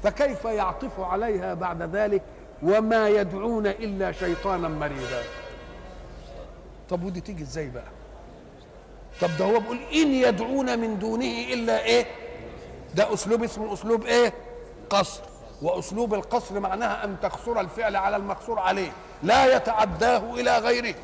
فكيف 0.02 0.44
يعطف 0.44 1.00
عليها 1.00 1.54
بعد 1.54 1.82
ذلك 1.96 2.22
وما 2.62 3.08
يدعون 3.08 3.66
إلا 3.66 4.12
شيطانا 4.12 4.68
مريدا؟ 4.68 5.22
طب 6.90 7.04
ودي 7.04 7.20
تيجي 7.20 7.42
إزاي 7.42 7.68
بقى؟ 7.68 7.84
طب 9.20 9.28
ده 9.38 9.44
هو 9.44 9.60
بيقول 9.60 9.78
إن 9.94 10.12
يدعون 10.12 10.78
من 10.78 10.98
دونه 10.98 11.44
إلا 11.52 11.84
إيه؟ 11.84 12.06
ده 12.94 13.14
أسلوب 13.14 13.42
اسمه 13.44 13.72
أسلوب 13.72 14.04
إيه؟ 14.06 14.32
قصر. 14.90 15.20
وأسلوب 15.62 16.14
القصر 16.14 16.60
معناها 16.60 17.04
أن 17.04 17.16
تقصر 17.22 17.60
الفعل 17.60 17.96
على 17.96 18.16
المقصور 18.16 18.58
عليه. 18.58 18.90
لا 19.22 19.56
يتعداه 19.56 20.34
إلى 20.34 20.58
غيره. 20.58 20.94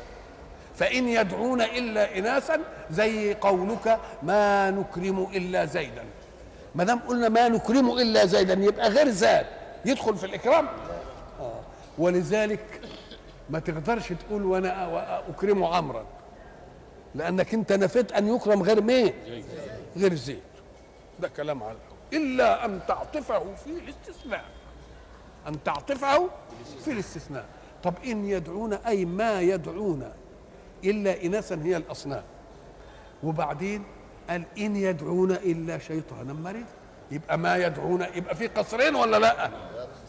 فإن 0.79 1.07
يدعون 1.07 1.61
إلا 1.61 2.17
اناثا 2.17 2.59
زي 2.91 3.33
قولك 3.33 3.99
ما 4.23 4.71
نكرم 4.71 5.27
إلا 5.33 5.65
زيدا. 5.65 6.03
ما 6.75 6.83
دام 6.83 6.99
قلنا 6.99 7.29
ما 7.29 7.49
نكرم 7.49 7.91
إلا 7.91 8.25
زيدا 8.25 8.53
يبقى 8.53 8.89
غير 8.89 9.09
زاد. 9.09 9.45
يدخل 9.85 10.15
في 10.15 10.25
الإكرام. 10.25 10.67
آه. 11.39 11.59
ولذلك 11.97 12.81
ما 13.49 13.59
تقدرش 13.59 14.13
تقول 14.13 14.43
وأنا 14.43 15.21
أكرم 15.29 15.63
عمرا. 15.63 16.05
لأنك 17.15 17.53
أنت 17.53 17.73
نفيت 17.73 18.11
أن 18.11 18.35
يكرم 18.35 18.63
غير 18.63 18.81
مين؟ 18.81 19.13
غير 19.97 20.13
زيد. 20.13 20.41
ده 21.19 21.27
كلام 21.27 21.63
على 21.63 21.77
إلا 22.13 22.65
أن 22.65 22.79
تعطفه 22.87 23.43
في 23.63 23.69
الاستثناء. 23.69 24.45
أن 25.47 25.63
تعطفه 25.63 26.29
في 26.85 26.91
الاستثناء. 26.91 27.45
طب 27.83 27.93
إن 28.05 28.25
يدعون 28.25 28.73
أي 28.73 29.05
ما 29.05 29.41
يدعون 29.41 30.11
إلا 30.83 31.25
اناثا 31.25 31.61
هي 31.63 31.77
الأصنام. 31.77 32.23
وبعدين 33.23 33.83
قال 34.29 34.43
إن 34.57 34.75
يدعون 34.75 35.31
إلا 35.31 35.77
شيطانا 35.77 36.33
مريدا 36.33 36.65
يبقى 37.11 37.37
ما 37.37 37.57
يدعون 37.57 38.01
يبقى 38.15 38.35
في 38.35 38.47
قصرين 38.47 38.95
ولا 38.95 39.17
لا؟ 39.19 39.51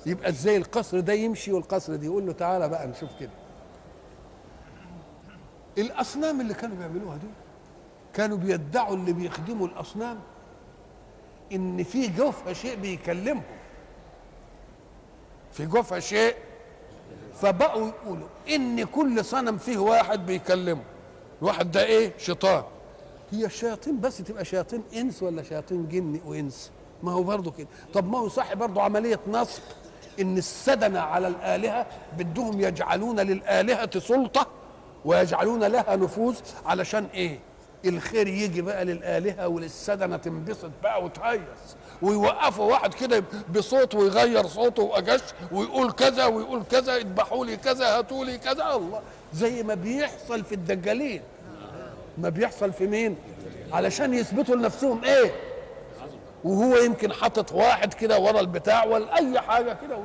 يبقى 0.06 0.28
إزاي 0.28 0.56
القصر 0.56 1.00
ده 1.00 1.12
يمشي 1.12 1.52
والقصر 1.52 1.96
ده؟ 1.96 2.04
يقول 2.04 2.26
له 2.26 2.32
تعالى 2.32 2.68
بقى 2.68 2.86
نشوف 2.86 3.10
كده. 3.20 3.30
الأصنام 5.78 6.40
اللي 6.40 6.54
كانوا 6.54 6.76
بيعملوها 6.76 7.16
دي 7.16 7.26
كانوا 8.14 8.36
بيدعوا 8.36 8.96
اللي 8.96 9.12
بيخدموا 9.12 9.66
الأصنام 9.66 10.18
إن 11.52 11.82
في 11.82 12.06
جوفها 12.08 12.52
شيء 12.52 12.76
بيكلمهم. 12.76 13.42
في 15.52 15.66
جوفها 15.66 16.00
شيء 16.00 16.34
فبقوا 17.40 17.88
يقولوا 17.88 18.26
إن 18.48 18.84
كل 18.84 19.24
صنم 19.24 19.58
فيه 19.58 19.78
واحد 19.78 20.26
بيكلمه. 20.26 20.82
الواحد 21.42 21.70
ده 21.70 21.84
إيه؟ 21.84 22.12
شيطان. 22.18 22.62
هي 23.32 23.44
الشياطين 23.46 24.00
بس 24.00 24.18
تبقى 24.18 24.44
شياطين 24.44 24.82
إنس 24.96 25.22
ولا 25.22 25.42
شياطين 25.42 25.88
جن 25.88 26.20
وإنس؟ 26.26 26.70
ما 27.02 27.12
هو 27.12 27.22
برضه 27.22 27.50
كده. 27.50 27.68
طب 27.94 28.10
ما 28.10 28.18
هو 28.18 28.28
صح 28.28 28.54
برضه 28.54 28.82
عملية 28.82 29.20
نصب 29.28 29.62
إن 30.20 30.38
السدنة 30.38 31.00
على 31.00 31.28
الآلهة 31.28 31.86
بدهم 32.18 32.60
يجعلون 32.60 33.20
للآلهة 33.20 33.98
سلطة 33.98 34.46
ويجعلون 35.04 35.64
لها 35.64 35.96
نفوذ 35.96 36.36
علشان 36.66 37.06
إيه؟ 37.14 37.38
الخير 37.84 38.26
يجي 38.28 38.62
بقى 38.62 38.84
للآلهة 38.84 39.48
وللسدنه 39.48 40.16
تنبسط 40.16 40.70
بقى 40.82 41.04
وتهيص. 41.04 41.76
ويوقفوا 42.02 42.70
واحد 42.72 42.94
كده 42.94 43.24
بصوت 43.54 43.94
ويغير 43.94 44.46
صوته 44.46 44.82
وأجش 44.82 45.20
ويقول 45.52 45.92
كذا 45.92 46.26
ويقول 46.26 46.62
كذا 46.70 46.96
اذبحوا 46.96 47.46
لي 47.46 47.56
كذا 47.56 47.98
هاتوا 47.98 48.24
لي 48.24 48.38
كذا. 48.38 48.74
الله 48.74 49.00
زي 49.34 49.62
ما 49.62 49.74
بيحصل 49.74 50.44
في 50.44 50.54
الدجالين. 50.54 51.22
ما 52.18 52.28
بيحصل 52.28 52.72
في 52.72 52.86
مين؟ 52.86 53.16
علشان 53.72 54.14
يثبتوا 54.14 54.56
لنفسهم 54.56 55.04
إيه؟ 55.04 55.32
وهو 56.44 56.76
يمكن 56.76 57.12
حاطط 57.12 57.52
واحد 57.52 57.94
كده 57.94 58.18
ورا 58.18 58.40
البتاع 58.40 58.84
ولا 58.84 59.16
أي 59.18 59.40
حاجة 59.40 59.72
كده 59.82 59.98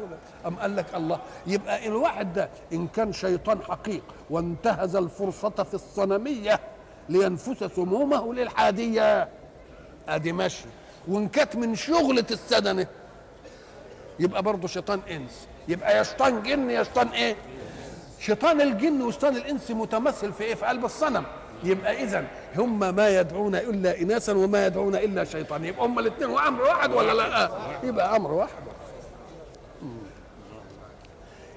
أم 0.46 0.56
قال 0.56 0.76
لك 0.76 0.86
الله 0.96 1.20
يبقى 1.48 1.88
الواحد 1.88 2.34
ده 2.34 2.50
إن 2.74 2.88
كان 2.88 3.14
شيطان 3.14 3.62
حقيق 3.62 4.02
وانتهز 4.30 4.96
الفرصة 4.96 5.50
في 5.50 5.74
الصنمية 5.74 6.60
لينفس 7.10 7.64
سمومه 7.76 8.34
للحادية. 8.34 9.28
أدي 10.10 10.32
ماشي 10.32 10.66
وان 11.08 11.28
كانت 11.28 11.56
من 11.56 11.76
شغلة 11.76 12.26
السدنة. 12.32 12.88
يبقى 14.20 14.44
برضه 14.44 14.68
شيطان 14.68 15.00
إنس. 15.12 15.48
يبقى 15.68 15.98
يا 15.98 16.04
شيطان 16.04 16.44
جن 16.44 16.70
يا 16.70 16.84
شيطان 16.84 17.08
إيه؟ 17.08 17.36
شيطان 18.20 18.62
الجن 18.62 19.02
وشيطان 19.02 19.36
الإنس 19.36 19.72
متمثل 19.72 20.34
في 20.34 20.44
إيه؟ 20.44 20.56
في 20.56 20.66
قلب 20.66 20.86
الصنم. 20.86 21.24
يبقى 21.64 22.04
اذا 22.04 22.28
هم 22.58 22.96
ما 22.96 23.20
يدعون 23.20 23.56
إلا 23.56 24.02
اناثا 24.02 24.34
وما 24.34 24.66
يدعون 24.66 24.96
إلا 24.96 25.24
شيطان. 25.24 25.66
يبقى 25.66 25.86
هم 25.86 26.00
الاثنين 26.00 26.30
وأمر 26.30 26.62
واحد 26.62 26.92
ولا 26.94 27.14
لا؟ 27.14 27.52
يبقى 27.84 28.16
أمر 28.16 28.32
واحد. 28.32 28.64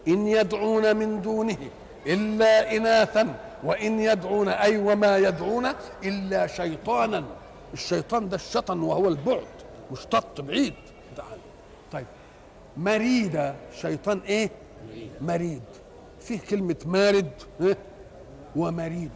إن 0.08 0.26
يدعون 0.26 0.96
من 0.96 1.22
دونه 1.22 1.56
إلا 2.06 2.76
اناثا 2.76 3.34
وإن 3.64 4.00
يدعون 4.00 4.48
أي 4.48 4.78
وما 4.78 5.18
يدعون 5.18 5.66
إلا 6.04 6.46
شيطانا. 6.46 7.24
الشيطان 7.74 8.28
ده 8.28 8.36
الشطن 8.36 8.80
وهو 8.80 9.08
البعد 9.08 9.46
مشتط 9.92 10.40
بعيد. 10.40 10.74
طيب 11.92 12.06
مريدة 12.76 13.54
شيطان 13.80 14.20
إيه؟ 14.26 14.50
مريد. 15.20 15.62
فيه 16.20 16.40
كلمة 16.50 16.76
مارد 16.86 17.30
إيه؟ 17.60 17.76
ومريد. 18.56 19.10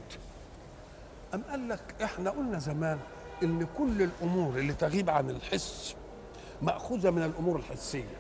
أم 1.35 1.43
قال 1.51 1.69
لك 1.69 1.95
إحنا 2.03 2.31
قلنا 2.31 2.59
زمان 2.59 2.99
إن 3.43 3.67
كل 3.79 4.03
الأمور 4.03 4.59
اللي 4.59 4.73
تغيب 4.73 5.11
عن 5.11 5.31
الحس 5.31 5.95
مأخوذة 6.63 7.11
من 7.11 7.23
الأمور 7.23 7.57
الحسية. 7.57 8.17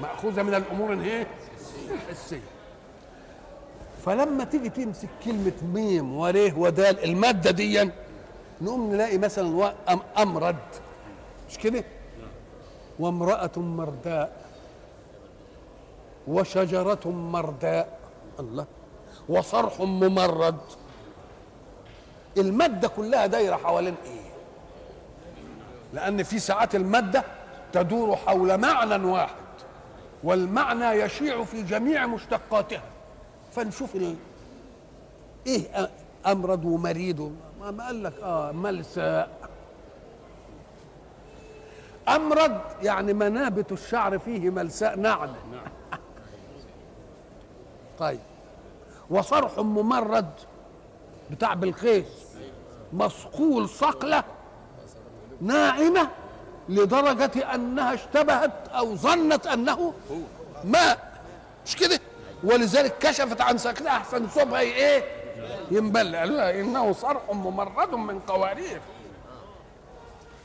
مأخوذة 0.00 0.42
من 0.42 0.54
الأمور 0.54 0.92
الايه 0.92 1.26
الحسية. 1.90 2.40
فلما 4.04 4.44
تيجي 4.44 4.68
تمسك 4.68 5.08
كلمة 5.24 5.52
ميم 5.74 6.16
وريه 6.16 6.52
ودال 6.52 7.04
المادة 7.04 7.50
دي 7.50 7.90
نقوم 8.60 8.92
نلاقي 8.92 9.18
مثلا 9.18 9.74
أمرد 10.18 10.56
مش 11.50 11.58
كده؟ 11.58 11.84
وامرأة 12.98 13.50
مرداء 13.56 14.36
وشجرة 16.28 17.08
مرداء 17.08 17.98
الله. 18.40 18.66
وصرح 19.28 19.80
ممرد 19.80 20.58
المادة 22.38 22.88
كلها 22.88 23.26
دايرة 23.26 23.56
حوالين 23.56 23.94
إيه؟ 24.04 24.20
لأن 25.92 26.22
في 26.22 26.38
ساعات 26.38 26.74
المادة 26.74 27.24
تدور 27.72 28.16
حول 28.16 28.58
معنى 28.58 29.04
واحد 29.06 29.34
والمعنى 30.24 30.84
يشيع 30.84 31.44
في 31.44 31.62
جميع 31.62 32.06
مشتقاتها. 32.06 32.82
فنشوف 33.54 33.96
ال... 33.96 34.16
إيه 35.46 35.90
امرد 36.26 36.64
ومريد 36.64 37.20
ما 37.60 37.84
قال 37.86 38.02
لك 38.02 38.12
آه 38.22 38.52
ملساء 38.52 39.28
امرد 42.08 42.60
يعني 42.82 43.12
منابت 43.12 43.72
الشعر 43.72 44.18
فيه 44.18 44.50
ملساء 44.50 44.98
نعل. 44.98 45.30
طيب. 47.98 48.20
وصرح 49.10 49.58
ممرد 49.58 50.30
بتاع 51.30 51.54
بالخيس 51.54 52.06
مصقول 52.92 53.68
صقلة 53.68 54.24
ناعمة 55.40 56.08
لدرجة 56.68 57.54
أنها 57.54 57.94
اشتبهت 57.94 58.68
أو 58.68 58.94
ظنت 58.94 59.46
أنه 59.46 59.92
ماء. 60.64 61.22
مش 61.66 61.76
كده؟ 61.76 62.00
ولذلك 62.44 62.98
كشفت 62.98 63.40
عن 63.40 63.58
ساقها 63.58 63.88
أحسن 63.88 64.28
صوبها 64.28 64.60
إيه؟ 64.60 65.04
ينبل. 65.70 66.16
قالوا 66.16 66.36
لها 66.36 66.60
إنه 66.60 66.92
صرح 66.92 67.22
ممرد 67.32 67.94
من 67.94 68.18
قوارير. 68.20 68.80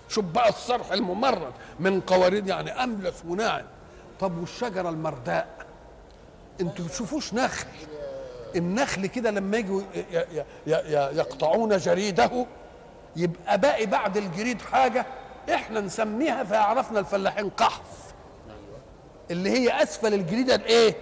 شوف 0.09 0.25
بقى 0.25 0.49
الصرح 0.49 0.91
الممرد 0.91 1.53
من 1.79 2.01
قوارير 2.01 2.47
يعني 2.47 2.83
املس 2.83 3.23
وناعم 3.27 3.65
طب 4.19 4.37
والشجرة 4.37 4.89
المرداء؟ 4.89 5.47
أنتوا 6.61 6.85
بتشوفوش 6.85 7.33
نخل؟ 7.33 7.67
النخل 8.55 9.05
كده 9.05 9.31
لما 9.31 9.57
يجوا 9.57 9.81
يقطعون 11.11 11.77
جريده 11.77 12.45
يبقى 13.15 13.57
باقي 13.57 13.85
بعد 13.85 14.17
الجريد 14.17 14.61
حاجة 14.61 15.05
إحنا 15.53 15.81
نسميها 15.81 16.43
فيعرفنا 16.43 16.99
الفلاحين 16.99 17.49
قحف. 17.49 18.13
اللي 19.31 19.49
هي 19.49 19.83
أسفل 19.83 20.13
الجريدة 20.13 20.55
الايه 20.55 20.95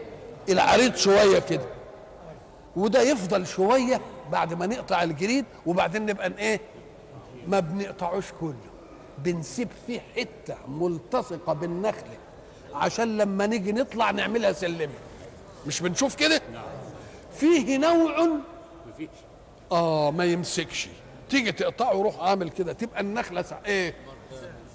العريض 0.50 0.95
شوية 0.95 1.39
كده. 1.39 1.66
وده 2.76 3.02
يفضل 3.02 3.48
شوية 3.48 4.02
بعد 4.32 4.54
ما 4.54 4.66
نقطع 4.66 5.04
الجريد 5.04 5.45
وبعدين 5.66 6.06
نبقى 6.06 6.32
إيه؟ 6.38 6.62
ما 7.48 7.60
بنقطعوش 7.60 8.26
كله. 8.41 8.56
بنسيب 9.18 9.68
فيه 9.88 10.02
حتة 10.16 10.56
ملتصقة 10.68 11.54
بالنخله 11.54 12.18
عشان 12.74 13.18
لما 13.18 13.45
نيجي 13.48 13.72
نطلع 13.72 14.12
نعملها 14.12 14.52
سلمة. 14.52 14.93
مش 15.68 15.82
بنشوف 15.82 16.16
كده؟ 16.16 16.41
فيه 17.39 17.78
نوع 17.78 18.28
آه 19.72 20.12
ما 20.12 20.26
يمسكش. 20.26 20.88
تيجي 21.30 21.52
تقطعه 21.52 21.95
وروح 21.95 22.20
عامل 22.20 22.50
كده 22.50 22.74
تبقى 22.74 23.02
النخلة 23.02 23.45
إيه؟ 23.66 23.93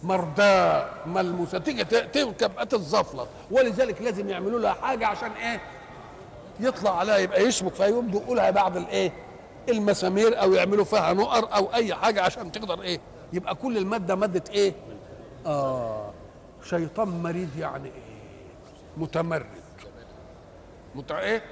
مرداء 0.02 0.94
ملموسة. 1.06 1.58
تيجي 1.58 1.84
ت- 1.84 1.94
تبقى 2.38 2.66
تتزفلط 2.66 3.28
ولذلك 3.50 4.02
لازم 4.02 4.28
يعملوا 4.28 4.60
لها 4.60 4.72
حاجة 4.72 5.06
عشان 5.06 5.30
إيه؟ 5.32 5.60
يطلع 6.60 6.98
عليها 6.98 7.16
يبقى 7.18 7.42
يشبك 7.42 7.74
فيها 7.74 7.86
يبدوا 7.86 8.20
يقولها 8.20 8.50
بعد 8.50 8.76
الإيه؟ 8.76 9.12
المسامير 9.68 10.42
أو 10.42 10.52
يعملوا 10.52 10.84
فيها 10.84 11.12
نقر 11.12 11.54
أو 11.56 11.74
أي 11.74 11.94
حاجة 11.94 12.22
عشان 12.22 12.52
تقدر 12.52 12.82
إيه؟ 12.82 13.00
يبقى 13.32 13.54
كل 13.54 13.76
المادة 13.78 14.14
مادة 14.14 14.44
إيه؟ 14.50 14.74
آه 15.46 16.10
شيطان 16.64 17.08
مريض 17.08 17.48
يعني 17.58 17.88
إيه؟ 17.88 18.02
متمرد. 18.96 19.46
مت 20.94 21.12
إيه؟ 21.12 21.42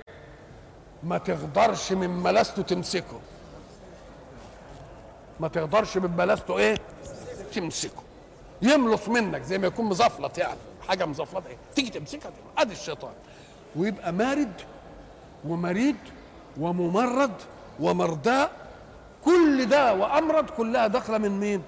ما 1.03 1.19
تقدرش 1.19 1.93
من 1.93 2.11
ملاسته 2.11 2.63
تمسكه. 2.63 3.21
ما 5.41 5.49
تقدرش 5.49 5.97
من 5.97 6.17
ملاسته 6.17 6.59
إيه؟ 6.59 6.75
تمسكه. 7.55 8.03
يملص 8.63 9.09
منك 9.09 9.43
زي 9.43 9.59
ما 9.59 9.67
يكون 9.67 9.87
مزفلط 9.87 10.39
يعني. 10.39 10.59
حاجة 10.89 11.07
مزفلطة 11.07 11.49
إيه؟ 11.49 11.57
تيجي 11.75 11.91
تمسكها 11.91 12.31
أدي 12.59 12.73
الشيطان. 12.73 13.13
ويبقى 13.77 14.13
مارد 14.13 14.53
ومريد 15.49 15.97
وممرد 16.61 17.33
ومرداء 17.81 18.51
كل 19.25 19.67
ده 19.69 19.95
وأمرض 19.95 20.51
كلها 20.51 20.87
داخلة 20.87 21.19
من 21.19 21.41
مين؟ 21.41 21.63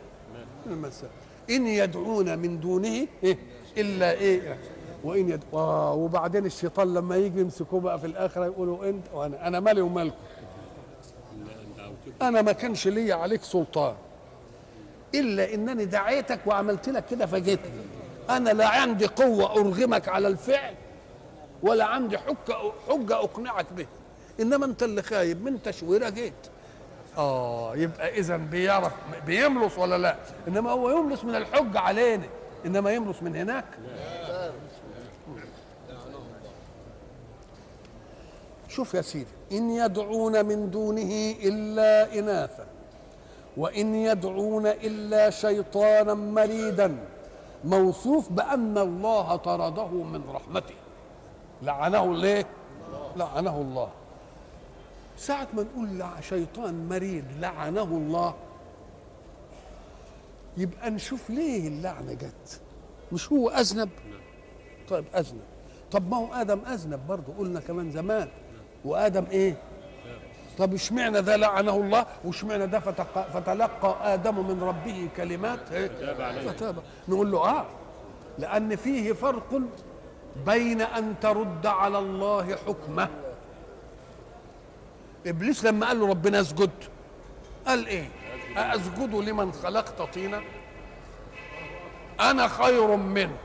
من 0.66 0.72
المساء 0.72 1.10
إن 1.50 1.66
يدعون 1.66 2.38
من 2.38 2.60
دونه 2.60 3.06
إيه؟ 3.24 3.38
إلا 3.76 4.12
إيه؟ 4.12 4.58
وإن 5.04 5.28
يد... 5.30 5.40
آه 5.54 5.92
وبعدين 5.94 6.46
الشيطان 6.46 6.94
لما 6.94 7.16
يجي 7.16 7.40
يمسكوه 7.40 7.80
بقى 7.80 7.98
في 7.98 8.06
الآخرة 8.06 8.44
يقولوا 8.44 8.88
أنت 8.88 9.04
وأنا 9.14 9.48
أنا 9.48 9.60
مالي 9.60 9.80
ومالكم. 9.80 10.16
أنا 12.22 12.42
ما 12.42 12.52
كانش 12.52 12.88
لي 12.88 13.12
عليك 13.12 13.42
سلطان. 13.42 13.94
إلا 15.14 15.54
إنني 15.54 15.84
دعيتك 15.84 16.40
وعملت 16.46 16.88
لك 16.88 17.04
كده 17.10 17.26
فجيتني 17.26 17.82
أنا 18.30 18.50
لا 18.50 18.68
عندي 18.68 19.06
قوة 19.06 19.52
أرغمك 19.52 20.08
على 20.08 20.28
الفعل 20.28 20.74
ولا 21.62 21.84
عندي 21.84 22.18
حجه 22.18 22.56
حجة 22.88 23.14
أقنعك 23.16 23.66
به. 23.72 23.86
إنما 24.40 24.66
أنت 24.66 24.82
اللي 24.82 25.02
خايب 25.02 25.44
من 25.44 25.62
تشويرة 25.62 26.08
جيت. 26.08 26.32
آه 27.18 27.76
يبقى 27.76 28.18
اذا 28.18 28.36
بيعرف 28.36 28.92
بيملص 29.26 29.78
ولا 29.78 29.98
لا؟ 29.98 30.16
إنما 30.48 30.70
هو 30.70 30.90
يملص 30.90 31.24
من 31.24 31.34
الحجة 31.34 31.78
علينا 31.78 32.26
إنما 32.66 32.92
يملص 32.92 33.22
من 33.22 33.36
هناك. 33.36 33.64
شوف 38.68 38.94
يا 38.94 39.02
سيدي 39.02 39.26
إن 39.52 39.70
يدعون 39.70 40.46
من 40.46 40.70
دونه 40.70 41.34
إلا 41.42 42.18
إناثا. 42.18 42.66
وإن 43.56 43.94
يدعون 43.94 44.66
إلا 44.66 45.30
شيطانا 45.30 46.14
مريدا. 46.14 46.96
موصوف 47.64 48.32
بأن 48.32 48.78
الله 48.78 49.36
طرده 49.36 49.88
من 49.88 50.22
رحمته. 50.28 50.74
لعنه 51.62 52.16
ليه؟ 52.16 52.46
لعنه 53.16 53.60
الله. 53.60 53.88
ساعة 55.16 55.48
ما 55.54 55.62
نقول 55.62 56.04
شيطان 56.22 56.88
مريض 56.88 57.24
لعنه 57.40 57.82
الله 57.82 58.34
يبقى 60.56 60.90
نشوف 60.90 61.30
ليه 61.30 61.68
اللعنة 61.68 62.12
جت. 62.12 62.60
مش 63.12 63.32
هو 63.32 63.48
أذنب؟ 63.48 63.90
طيب 64.88 65.04
أذنب. 65.14 65.42
طب 65.92 66.10
ما 66.10 66.16
هو 66.16 66.34
آدم 66.34 66.60
أذنب 66.72 67.06
برضه 67.08 67.32
قلنا 67.38 67.60
كمان 67.60 67.90
زمان. 67.90 68.28
وآدم 68.84 69.24
إيه؟ 69.30 69.56
طب 70.62 70.74
اشمعنى 70.74 71.20
ده 71.22 71.36
لعنه 71.36 71.76
الله؟ 71.76 72.06
واشمعنى 72.24 72.66
ده 72.66 72.80
فتق... 72.80 73.28
فتلقى 73.34 74.14
آدم 74.14 74.46
من 74.46 74.62
ربه 74.62 75.08
كلمات؟ 75.16 75.72
إيه؟ 75.72 75.88
فتاب. 76.48 76.76
نقول 77.08 77.30
له 77.32 77.38
آه. 77.38 77.66
لأن 78.38 78.76
فيه 78.76 79.12
فرق 79.12 79.60
بين 80.46 80.80
أن 80.80 81.14
ترد 81.20 81.66
على 81.66 81.98
الله 81.98 82.56
حكمه. 82.66 83.08
إبليس 85.26 85.64
لما 85.64 85.86
قال 85.86 86.00
له 86.00 86.08
ربنا 86.08 86.40
اسجد 86.40 86.70
قال 87.66 87.86
إيه؟ 87.86 88.08
أأسجد 88.56 89.14
لمن 89.14 89.52
خلقت 89.52 90.02
طينا؟ 90.14 90.40
أنا 92.20 92.48
خير 92.48 92.96
منه. 92.96 93.36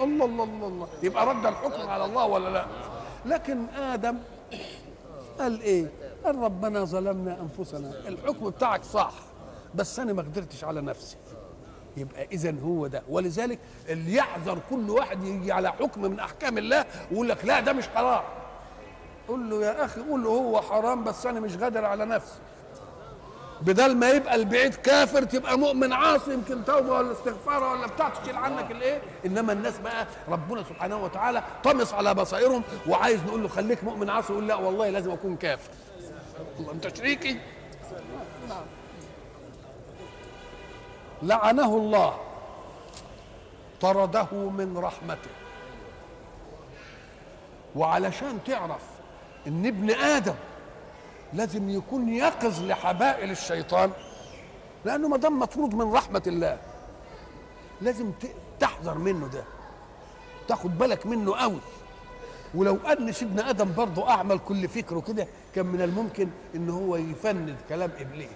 الله 0.00 0.24
الله 0.24 0.44
الله 0.44 0.66
الله. 0.66 0.88
يبقى 1.02 1.26
رد 1.26 1.46
الحكم 1.46 1.88
على 1.88 2.04
الله 2.04 2.24
ولا 2.26 2.48
لا؟ 2.48 2.64
لكن 3.26 3.66
آدم 3.68 4.18
قال 5.38 5.60
إيه؟ 5.62 5.86
قال 6.24 6.38
ربنا 6.38 6.84
ظلمنا 6.84 7.38
أنفسنا. 7.40 7.92
الحكم 8.08 8.50
بتاعك 8.50 8.84
صح 8.84 9.12
بس 9.74 9.98
أنا 9.98 10.12
ما 10.12 10.22
قدرتش 10.22 10.64
على 10.64 10.80
نفسي. 10.80 11.16
يبقى 11.96 12.24
اذا 12.32 12.54
هو 12.64 12.86
ده. 12.86 13.02
ولذلك 13.08 13.58
اللي 13.88 14.14
يحذر 14.14 14.58
كل 14.70 14.90
واحد 14.90 15.24
يجي 15.24 15.52
على 15.52 15.72
حكم 15.72 16.02
من 16.02 16.20
أحكام 16.20 16.58
الله 16.58 16.84
ويقول 17.10 17.28
لك 17.28 17.44
لا 17.44 17.60
ده 17.60 17.72
مش 17.72 17.88
حرام. 17.88 18.22
قول 19.28 19.50
له 19.50 19.64
يا 19.64 19.84
أخي 19.84 20.00
قول 20.00 20.24
له 20.24 20.30
هو 20.30 20.60
حرام 20.60 21.04
بس 21.04 21.26
أنا 21.26 21.40
مش 21.40 21.56
قادر 21.56 21.84
على 21.84 22.04
نفسي. 22.04 22.38
بدل 23.62 23.96
ما 23.96 24.10
يبقى 24.10 24.34
البعيد 24.34 24.74
كافر 24.74 25.22
تبقى 25.24 25.58
مؤمن 25.58 25.92
عاصي 25.92 26.32
يمكن 26.32 26.64
توبة 26.64 26.92
ولا 26.92 27.12
استغفار 27.12 27.62
ولا 27.62 27.86
بتاع 27.86 28.08
تشيل 28.08 28.36
عنك 28.36 28.70
الإيه؟ 28.70 29.02
إنما 29.26 29.52
الناس 29.52 29.78
بقى 29.78 30.06
ربنا 30.28 30.62
سبحانه 30.62 31.04
وتعالى 31.04 31.42
طمس 31.64 31.94
على 31.94 32.14
بصائرهم 32.14 32.62
وعايز 32.88 33.20
نقول 33.24 33.42
له 33.42 33.48
خليك 33.48 33.84
مؤمن 33.84 34.10
عاصي 34.10 34.32
يقول 34.32 34.48
لا 34.48 34.54
والله 34.54 34.90
لازم 34.90 35.10
أكون 35.10 35.36
كافر. 35.36 35.70
الله 36.60 36.72
انت 36.72 36.96
شريكي 36.96 37.38
لعنه 41.22 41.76
الله 41.76 42.16
طرده 43.80 44.26
من 44.32 44.78
رحمته. 44.78 45.30
وعلشان 47.76 48.38
تعرف 48.46 48.82
إن 49.46 49.66
ابن 49.66 49.90
آدم 49.90 50.34
لازم 51.32 51.70
يكون 51.70 52.08
يقظ 52.08 52.62
لحبائل 52.62 53.30
الشيطان 53.30 53.90
لأنه 54.84 55.08
ما 55.08 55.16
دام 55.16 55.38
مطرود 55.38 55.74
من 55.74 55.92
رحمة 55.92 56.22
الله 56.26 56.58
لازم 57.80 58.12
تحذر 58.60 58.98
منه 58.98 59.26
ده 59.26 59.44
تاخد 60.48 60.78
بالك 60.78 61.06
منه 61.06 61.36
قوي 61.36 61.60
ولو 62.54 62.76
أن 62.76 63.12
سيدنا 63.12 63.50
آدم 63.50 63.72
برضه 63.74 64.10
أعمل 64.10 64.38
كل 64.38 64.68
فكره 64.68 65.00
كده 65.00 65.26
كان 65.54 65.66
من 65.66 65.80
الممكن 65.82 66.28
إن 66.54 66.70
هو 66.70 66.96
يفند 66.96 67.56
كلام 67.68 67.90
إبليس. 67.98 68.28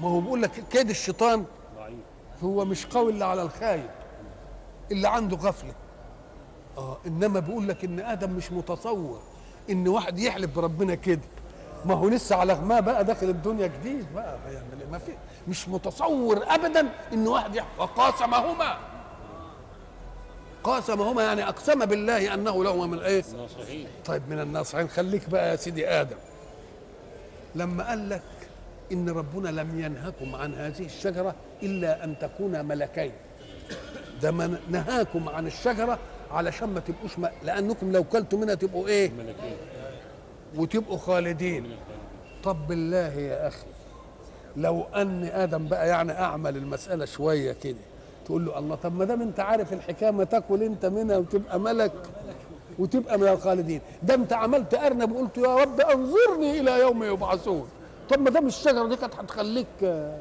ما 0.00 0.08
هو 0.08 0.20
بيقول 0.20 0.42
لك 0.42 0.50
كيد 0.70 0.90
الشيطان 0.90 1.44
هو 2.42 2.64
مش 2.64 2.86
قوي 2.86 3.12
إلا 3.12 3.26
على 3.26 3.42
الخايب 3.42 3.90
اللي 4.92 5.08
عنده 5.08 5.36
غفلة. 5.36 5.74
آه 6.78 6.96
إنما 7.06 7.40
بيقول 7.40 7.68
لك 7.68 7.84
إن 7.84 8.00
آدم 8.00 8.30
مش 8.30 8.52
متصور 8.52 9.20
إن 9.70 9.88
واحد 9.88 10.18
يحلف 10.18 10.56
بربنا 10.56 10.94
كده. 10.94 11.20
ما 11.84 11.94
هو 11.94 12.08
لسه 12.08 12.36
على 12.36 12.52
غماه 12.52 12.80
بقى 12.80 13.04
داخل 13.04 13.28
الدنيا 13.28 13.66
جديد 13.66 14.06
بقى 14.14 14.38
إيه؟ 14.50 14.62
ما 14.92 14.98
في 14.98 15.12
مش 15.48 15.68
متصور 15.68 16.44
ابدا 16.46 16.88
إن 17.12 17.28
واحد 17.28 17.54
يحلف. 17.54 17.80
وقاسمهما. 17.80 18.78
قاسمهما 20.68 21.22
يعني 21.22 21.48
أقسم 21.48 21.84
بالله 21.84 22.34
أنه 22.34 22.64
لهما 22.64 22.86
من 22.86 22.98
إيه؟ 22.98 23.24
ناصحين 23.36 23.86
طيب 24.06 24.22
من 24.28 24.40
الناصحين. 24.40 24.88
خليك 24.88 25.28
بقى 25.30 25.50
يا 25.50 25.56
سيدي 25.56 25.88
آدم. 25.88 26.16
لما 27.54 27.88
قال 27.88 28.08
لك 28.08 28.22
إن 28.92 29.08
ربنا 29.08 29.48
لم 29.48 29.80
ينهكم 29.80 30.34
عن 30.34 30.54
هذه 30.54 30.84
الشجرة 30.84 31.34
إلا 31.62 32.04
أن 32.04 32.18
تكونا 32.18 32.62
ملكين. 32.62 33.12
ده 34.22 34.30
من 34.30 34.56
نهاكم 34.68 35.28
عن 35.28 35.46
الشجرة 35.46 35.98
علشان 36.30 36.68
ما 36.68 36.80
تبقوش 36.80 37.18
م... 37.18 37.26
لأنكم 37.42 37.92
لو 37.92 38.04
كلتوا 38.04 38.38
منها 38.38 38.54
تبقوا 38.54 38.88
إيه؟ 38.88 39.10
ملكين. 39.10 39.56
وتبقوا 40.56 40.98
خالدين. 40.98 41.76
طب 42.44 42.66
بالله 42.66 43.12
يا 43.20 43.48
أخي 43.48 43.66
لو 44.56 44.82
ان 44.82 45.24
آدم 45.24 45.68
بقى 45.68 45.88
يعني 45.88 46.12
أعمل 46.12 46.56
المسألة 46.56 47.04
شوية 47.04 47.52
كده 47.52 47.76
تقول 48.28 48.44
له 48.46 48.58
الله 48.58 48.74
طب 48.76 48.94
ما 48.94 49.04
دام 49.04 49.22
انت 49.22 49.40
عارف 49.40 49.72
الحكاية 49.72 50.10
ما 50.10 50.24
تاكل 50.24 50.62
انت 50.62 50.86
منها 50.86 51.16
وتبقى 51.16 51.60
ملك 51.60 51.92
وتبقى 52.78 53.18
من 53.18 53.28
الخالدين. 53.28 53.80
ده 54.02 54.14
انت 54.14 54.32
عملت 54.32 54.74
أرنب 54.74 55.12
وقلت 55.12 55.38
يا 55.38 55.56
رب 55.56 55.80
انظرني 55.80 56.60
إلى 56.60 56.80
يوم 56.80 57.04
يبعثون. 57.04 57.68
طب 58.10 58.20
ما 58.20 58.30
دام 58.30 58.46
الشجرة 58.46 58.86
دي 58.88 58.96
كانت 58.96 59.14
هتخليك 59.14 59.66
آه، 59.82 60.20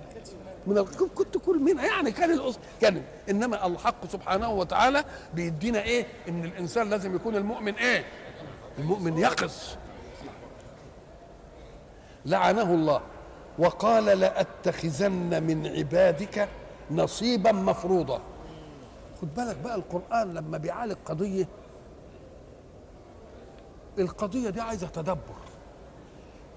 من 0.67 0.77
ال... 0.77 0.85
كنت 1.15 1.37
كل 1.37 1.59
منها. 1.59 1.85
يعني 1.85 2.11
كان 2.11 2.31
الأصل 2.31 2.59
كان 2.81 3.01
إنما 3.29 3.67
الحق 3.67 4.05
سبحانه 4.11 4.49
وتعالى 4.51 5.03
بيدينا 5.33 5.81
إيه؟ 5.83 6.05
إن 6.29 6.45
الإنسان 6.45 6.89
لازم 6.89 7.15
يكون 7.15 7.35
المؤمن 7.35 7.73
إيه؟ 7.73 8.03
المؤمن 8.79 9.17
يقظ 9.17 9.53
لعنه 12.25 12.73
الله. 12.73 13.01
وقال 13.59 14.05
لأتخذن 14.05 15.43
من 15.43 15.67
عبادك 15.67 16.47
نصيبا 16.91 17.51
مفروضا. 17.51 18.21
خد 19.21 19.33
بالك 19.35 19.57
بقى 19.57 19.75
القرآن 19.75 20.33
لما 20.33 20.57
بيعالج 20.57 20.95
قضية 21.05 21.47
القضية 23.99 24.49
دي 24.49 24.61
عايزة 24.61 24.87
تدبر. 24.87 25.37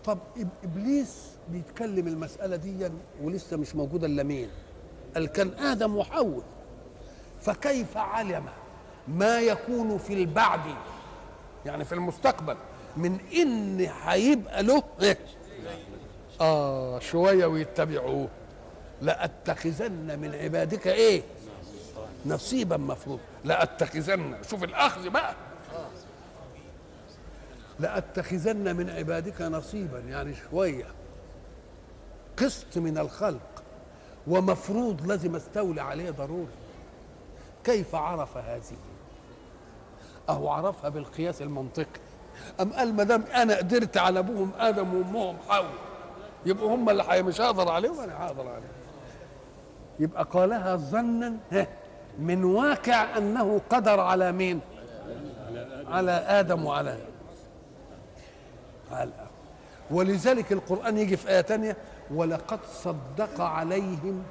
طب 0.04 0.18
إب- 0.36 0.64
إبليس 0.64 1.30
بيتكلم 1.48 2.06
المسألة 2.06 2.56
دي 2.56 2.90
ولسه 3.22 3.56
مش 3.56 3.74
موجودة 3.76 4.06
إلا 4.06 4.22
مين؟ 4.22 4.48
قال 5.14 5.26
كان 5.26 5.48
آدم 5.58 5.96
وحواء. 5.96 6.42
فكيف 7.40 7.96
علم 7.96 8.44
ما 9.08 9.40
يكون 9.40 9.98
في 9.98 10.12
البعد 10.14 10.60
يعني 11.66 11.84
في 11.84 11.92
المستقبل 11.94 12.56
من 12.96 13.18
إن 13.36 13.88
هيبقى 14.02 14.62
له 14.62 14.82
إيه؟ 15.02 15.18
آه 16.40 16.98
شوية 16.98 17.46
ويتبعوه. 17.46 18.28
لأتخذن 19.02 20.18
من 20.18 20.34
عبادك 20.34 20.86
إيه؟ 20.86 21.22
نصيبا 22.26 22.76
مفروض 22.76 23.20
لأتخذن. 23.44 24.38
شوف 24.50 24.64
الأخذ 24.64 25.10
بقى. 25.10 25.34
لأتخذن 27.80 28.76
من 28.76 28.90
عبادك 28.90 29.42
نصيبا 29.42 29.98
يعني 29.98 30.34
شوية. 30.50 30.86
قسط 32.36 32.78
من 32.78 32.98
الخلق. 32.98 33.62
ومفروض 34.26 35.06
لازم 35.06 35.36
أستولي 35.36 35.80
عليه 35.80 36.10
ضروري. 36.10 36.52
كيف 37.64 37.94
عرف 37.94 38.36
هذه؟ 38.36 38.76
أهو 40.28 40.48
عرفها 40.48 40.90
بالقياس 40.90 41.42
المنطقي. 41.42 42.00
أم 42.60 42.72
قال 42.72 42.94
ما 42.94 43.04
دام 43.04 43.22
أنا 43.22 43.56
قدرت 43.56 43.96
على 43.96 44.18
أبوهم 44.18 44.52
آدم 44.58 44.94
وأمهم 44.94 45.36
حواء 45.48 45.72
يبقوا 46.46 46.74
هم 46.74 46.90
اللي 46.90 47.22
مش 47.22 47.40
هقدر 47.40 47.68
عليهم 47.68 48.00
أنا 48.00 48.26
هقدر 48.26 48.48
عليهم. 48.48 48.79
يبقى 50.00 50.24
قالها 50.32 50.76
ظنا 50.76 51.36
من 52.18 52.44
واقع 52.44 53.18
أنه 53.18 53.60
قدر 53.70 54.00
على 54.00 54.32
مين 54.32 54.60
على 55.88 56.12
آدم 56.12 56.64
وعلى 56.64 56.98
على. 58.92 59.10
ولذلك 59.90 60.52
القرآن 60.52 60.98
يجي 60.98 61.16
في 61.16 61.28
آية 61.28 61.40
تانية 61.40 61.76
ولقد 62.14 62.58
صدق 62.74 63.40
عليهم؟ 63.40 64.22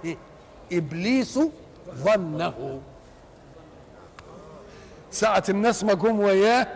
إبليس 0.72 1.40
ظنه 1.96 2.80
ساعة 5.12 5.44
الناس 5.50 5.84
ما 5.84 5.94
جم 5.94 6.20
وياه 6.20 6.68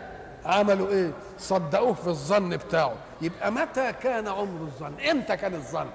عملوا 0.44 0.88
إيه؟ 0.88 1.10
صدقوه 1.38 1.92
في 1.94 2.06
الظن 2.06 2.48
بتاعه 2.56 2.92
يبقى 3.22 3.52
متى 3.52 3.92
كان 3.92 4.28
عمر 4.28 4.60
الظن؟ 4.60 4.92
إمتى 5.10 5.36
كان 5.36 5.54
الظن؟ 5.54 5.86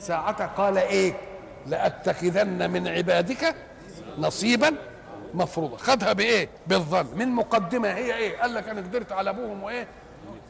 ساعة 0.00 0.46
قال 0.46 0.78
إيه؟ 0.78 1.14
لأتخذن 1.66 2.70
من 2.70 2.88
عبادك 2.88 3.54
نصيبا 4.18 4.74
مفروضا 5.34 5.76
خدها 5.76 6.12
بإيه؟ 6.12 6.48
بالظن 6.66 7.06
من 7.16 7.28
مقدمة 7.28 7.88
هي 7.88 8.14
إيه؟ 8.14 8.38
قال 8.40 8.54
لك 8.54 8.68
أنا 8.68 8.80
قدرت 8.80 9.12
على 9.12 9.30
أبوهم 9.30 9.62
وإيه؟ 9.62 9.86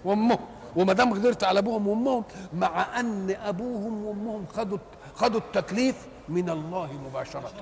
وأمهم 0.05 0.39
وما 0.77 0.93
دام 0.93 1.12
قدرت 1.15 1.45
على 1.45 1.59
أبوهم 1.59 1.89
وأمهم 1.89 2.25
مع 2.55 3.01
أن 3.01 3.37
أبوهم 3.45 4.05
وأمهم 4.05 4.47
خدوا 4.47 4.79
خدوا 5.15 5.41
التكليف 5.41 5.97
من 6.29 6.51
الله 6.51 6.93
مباشرة 6.93 7.53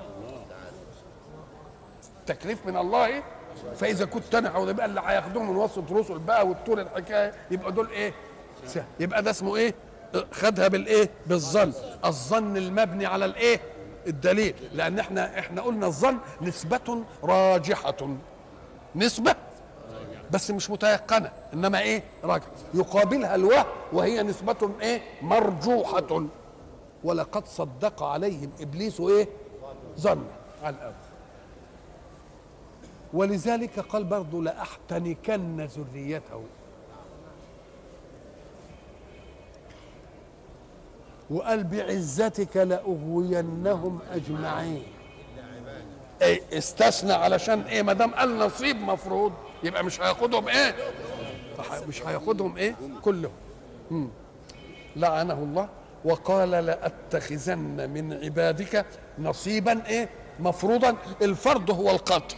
تكليف 2.25 2.65
من 2.65 2.77
الله 2.77 3.23
فإذا 3.75 4.05
كنت 4.05 4.35
أنا 4.35 4.49
أو 4.49 4.69
يبقى 4.69 4.85
اللي 4.85 5.01
هياخدوهم 5.05 5.49
من 5.49 5.55
وسط 5.55 5.91
رسل 5.91 6.19
بقى 6.19 6.47
والطول 6.47 6.79
الحكاية 6.79 7.33
يبقى 7.51 7.71
دول 7.71 7.89
إيه. 7.89 8.13
يبقى 8.99 9.23
ده 9.23 9.31
اسمه 9.31 9.55
إيه 9.55 9.73
خدها 10.31 10.67
بالايه؟ 10.67 11.09
بالظن. 11.27 11.73
الظن 12.05 12.57
المبني 12.57 13.05
على 13.05 13.25
الايه؟ 13.25 13.61
الدليل. 14.07 14.55
لأن 14.73 14.99
إحنا 14.99 15.39
إحنا 15.39 15.61
قلنا 15.61 15.87
الظن 15.87 16.17
نسبة 16.41 17.03
راجحة. 17.23 18.15
نسبة. 18.95 19.35
بس 20.31 20.51
مش 20.51 20.69
متيقنة. 20.69 21.31
انما 21.53 21.79
إيه؟ 21.81 22.03
راجح 22.23 22.45
يقابلها 22.73 23.35
الوهم 23.35 23.65
وهي 23.93 24.23
نسبة 24.23 24.71
إيه؟ 24.81 25.01
مرجوحة. 25.21 26.25
ولقد 27.03 27.47
صدق 27.47 28.03
عليهم 28.03 28.51
إبليس 28.61 28.99
إيه؟ 28.99 29.27
ظن. 29.99 30.23
على 30.63 30.75
الأول 30.75 30.93
ولذلك 33.13 33.79
قال 33.79 34.03
برضه 34.03 34.41
لأحتنكن 34.43 35.61
ذريته. 35.61 36.43
وقال 41.33 41.63
بعزتك 41.63 42.57
لأغوينهم 42.57 43.99
أجمعين. 44.11 44.83
اي 46.21 46.41
استثنى 46.53 47.13
علشان 47.13 47.61
إيه؟ 47.61 47.81
ما 47.81 47.93
دام 47.93 48.11
قال 48.15 48.37
نصيب 48.37 48.81
مفروض 48.81 49.33
يبقى 49.63 49.83
مش 49.83 50.01
هياخدهم 50.01 50.47
إيه؟ 50.47 50.75
مش 51.87 52.01
هياخدهم 52.07 52.57
إيه؟ 52.57 52.75
كلهم. 53.01 53.31
لعنه 54.95 55.33
الله 55.33 55.69
وقال 56.05 56.49
لأتخذن 56.51 57.89
من 57.89 58.13
عبادك 58.23 58.85
نصيبا 59.19 59.85
إيه؟ 59.87 60.09
مفروضا. 60.39 60.95
الفرض 61.21 61.71
هو 61.71 61.91
القطع 61.91 62.35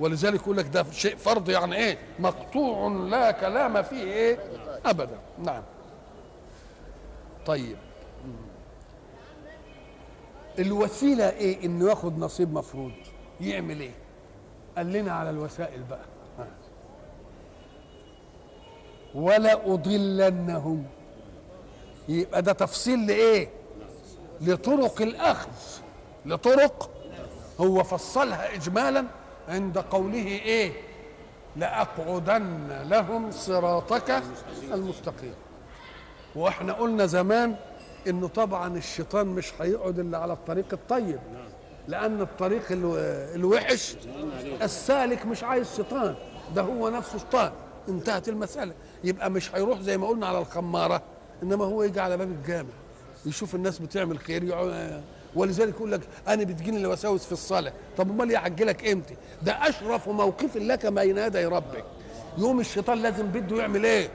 ولذلك 0.00 0.40
يقول 0.40 0.56
لك 0.56 0.66
ده 0.66 0.84
شيء 0.92 1.16
فرض 1.16 1.48
يعني 1.50 1.76
إيه؟ 1.76 1.98
مقطوع 2.18 2.88
لا 2.88 3.30
كلام 3.30 3.82
فيه 3.82 4.02
إيه؟ 4.02 4.38
ابدا. 4.86 5.18
نعم. 5.38 5.62
طيب. 7.46 7.76
الوسيلة 10.58 11.30
إيه؟ 11.30 11.64
إنه 11.66 11.88
ياخد 11.88 12.18
نصيب 12.18 12.54
مفروض. 12.54 12.92
يعمل 13.40 13.80
إيه؟ 13.80 13.94
قال 14.76 14.92
لنا 14.92 15.12
على 15.12 15.30
الوسائل 15.30 15.82
بقى. 15.82 16.04
ولا 19.14 19.72
أضلنهم. 19.74 20.84
يبقى 22.08 22.42
ده 22.42 22.52
تفصيل 22.52 23.06
لإيه؟ 23.06 23.48
لطرق 24.40 25.02
الأخذ. 25.02 25.50
لطرق 26.26 26.90
هو 27.60 27.84
فصلها 27.84 28.54
اجمالا 28.54 29.04
عند 29.48 29.78
قوله 29.78 30.26
إيه؟ 30.26 30.72
لأقعدن 31.56 32.68
لهم 32.82 33.30
صراطك 33.30 34.22
المستقيم. 34.72 35.34
وإحنا 36.36 36.72
قلنا 36.72 37.06
زمان 37.06 37.56
إنه 38.06 38.28
طبعا 38.28 38.76
الشيطان 38.76 39.26
مش 39.26 39.52
هيقعد 39.60 39.98
إلا 39.98 40.18
على 40.18 40.32
الطريق 40.32 40.66
الطيب. 40.72 41.18
لأن 41.88 42.20
الطريق 42.20 42.72
الو- 42.72 42.96
الوحش 43.34 43.96
السالك 44.62 45.26
مش 45.26 45.44
عايز 45.44 45.76
شيطان. 45.76 46.14
ده 46.54 46.62
هو 46.62 46.88
نفسه 46.88 47.18
شيطان. 47.18 47.52
انتهت 47.88 48.28
المسألة. 48.28 48.74
يبقى 49.04 49.30
مش 49.30 49.54
هيروح 49.54 49.80
زي 49.80 49.98
ما 49.98 50.06
قلنا 50.08 50.26
على 50.26 50.38
الخمارة 50.38 51.02
إنما 51.42 51.64
هو 51.64 51.82
يجي 51.82 52.00
على 52.00 52.16
باب 52.16 52.28
الجامع 52.30 52.68
يشوف 53.26 53.54
الناس 53.54 53.78
بتعمل 53.78 54.18
خير 54.18 54.54
ولذلك 55.34 55.74
يقول 55.74 55.92
لك 55.92 56.00
أنا 56.28 56.44
بتجيني 56.44 56.76
الوساوس 56.76 57.24
في 57.24 57.32
الصلاة. 57.32 57.72
طب 57.96 58.10
أمال 58.10 58.30
يعجلك 58.30 58.88
إمتى؟ 58.88 59.14
ده 59.42 59.52
أشرف 59.68 60.08
موقف 60.08 60.56
لك 60.56 60.86
بين 60.86 61.18
يدي 61.18 61.44
ربك. 61.44 61.84
يوم 62.38 62.60
الشيطان 62.60 62.98
لازم 62.98 63.26
بده 63.26 63.56
يعمل 63.56 63.86
إيه؟ 63.86 64.08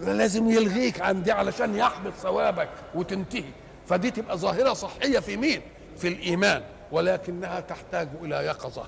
لازم 0.00 0.50
يلغيك 0.50 1.00
عن 1.00 1.22
دي 1.22 1.32
علشان 1.32 1.76
يحبط 1.76 2.12
ثوابك 2.12 2.68
وتنتهي. 2.94 3.50
فدي 3.86 4.10
تبقى 4.10 4.38
ظاهرة 4.38 4.72
صحية 4.72 5.18
في 5.18 5.36
مين؟ 5.36 5.60
في 5.96 6.08
الإيمان. 6.08 6.62
ولكنها 6.92 7.60
تحتاج 7.60 8.08
إلى 8.22 8.34
يقظة. 8.36 8.86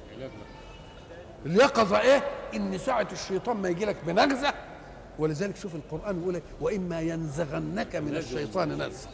اليقظة 1.47 2.01
إيه؟ 2.01 2.23
إن 2.55 2.79
ساعة 2.79 3.09
الشيطان 3.13 3.57
ما 3.57 3.69
يجي 3.69 3.85
لك 3.85 3.97
بنغزة. 4.07 4.55
ولذلك 5.19 5.57
شوف 5.57 5.75
القرآن 5.75 6.21
يقول 6.23 6.35
لك 6.35 6.43
وإما 6.61 7.01
ينزغنك 7.01 7.97
من 7.97 8.17
الشيطان 8.17 8.83
نزغ 8.83 9.09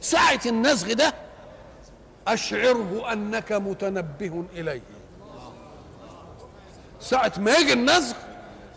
ساعة 0.00 0.40
النزغ 0.46 0.92
ده 0.92 1.14
أشعره 2.28 3.12
أنك 3.12 3.52
متنبه 3.52 4.44
إليه. 4.54 4.80
ساعة 7.00 7.32
ما 7.38 7.54
يجي 7.54 7.72
النزغ 7.72 8.16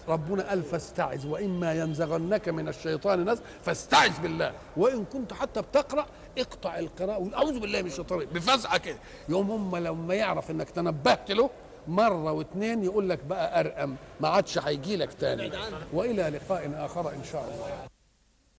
ربنا 0.08 0.50
قال 0.50 0.64
فاستعذ 0.64 1.28
واما 1.28 1.74
ينزغنك 1.74 2.50
من 2.50 2.68
الشيطان 2.68 3.30
نزغ 3.30 3.42
فاستعذ 3.62 4.22
بالله. 4.22 4.54
وإن 4.78 5.06
كنت 5.06 5.34
حتى 5.34 5.62
بتقرأ 5.62 6.06
اقطع 6.38 6.80
القراءة. 6.80 7.18
وقول 7.18 7.34
أعوذ 7.34 7.60
بالله 7.60 7.82
من 7.82 7.88
الشيطان 7.88 8.20
بفزعه 8.26 8.78
كده. 8.78 8.98
يوم 9.30 9.52
هم 9.52 9.76
لما 9.76 10.14
يعرف 10.14 10.52
إنك 10.52 10.70
تنبهت 10.70 11.32
له 11.32 11.50
مرة 11.88 12.32
واثنين 12.32 12.84
يقول 12.84 13.10
لك 13.10 13.24
بقى 13.24 13.60
أرقم 13.60 13.96
ما 14.20 14.28
عادش 14.28 14.58
هيجي 14.58 14.98
لك 14.98 15.14
تاني. 15.14 15.52
وإلى 15.94 16.30
لقاء 16.30 16.86
آخر 16.86 17.10
إن 17.10 17.24
شاء 17.32 17.42
الله. 17.42 18.01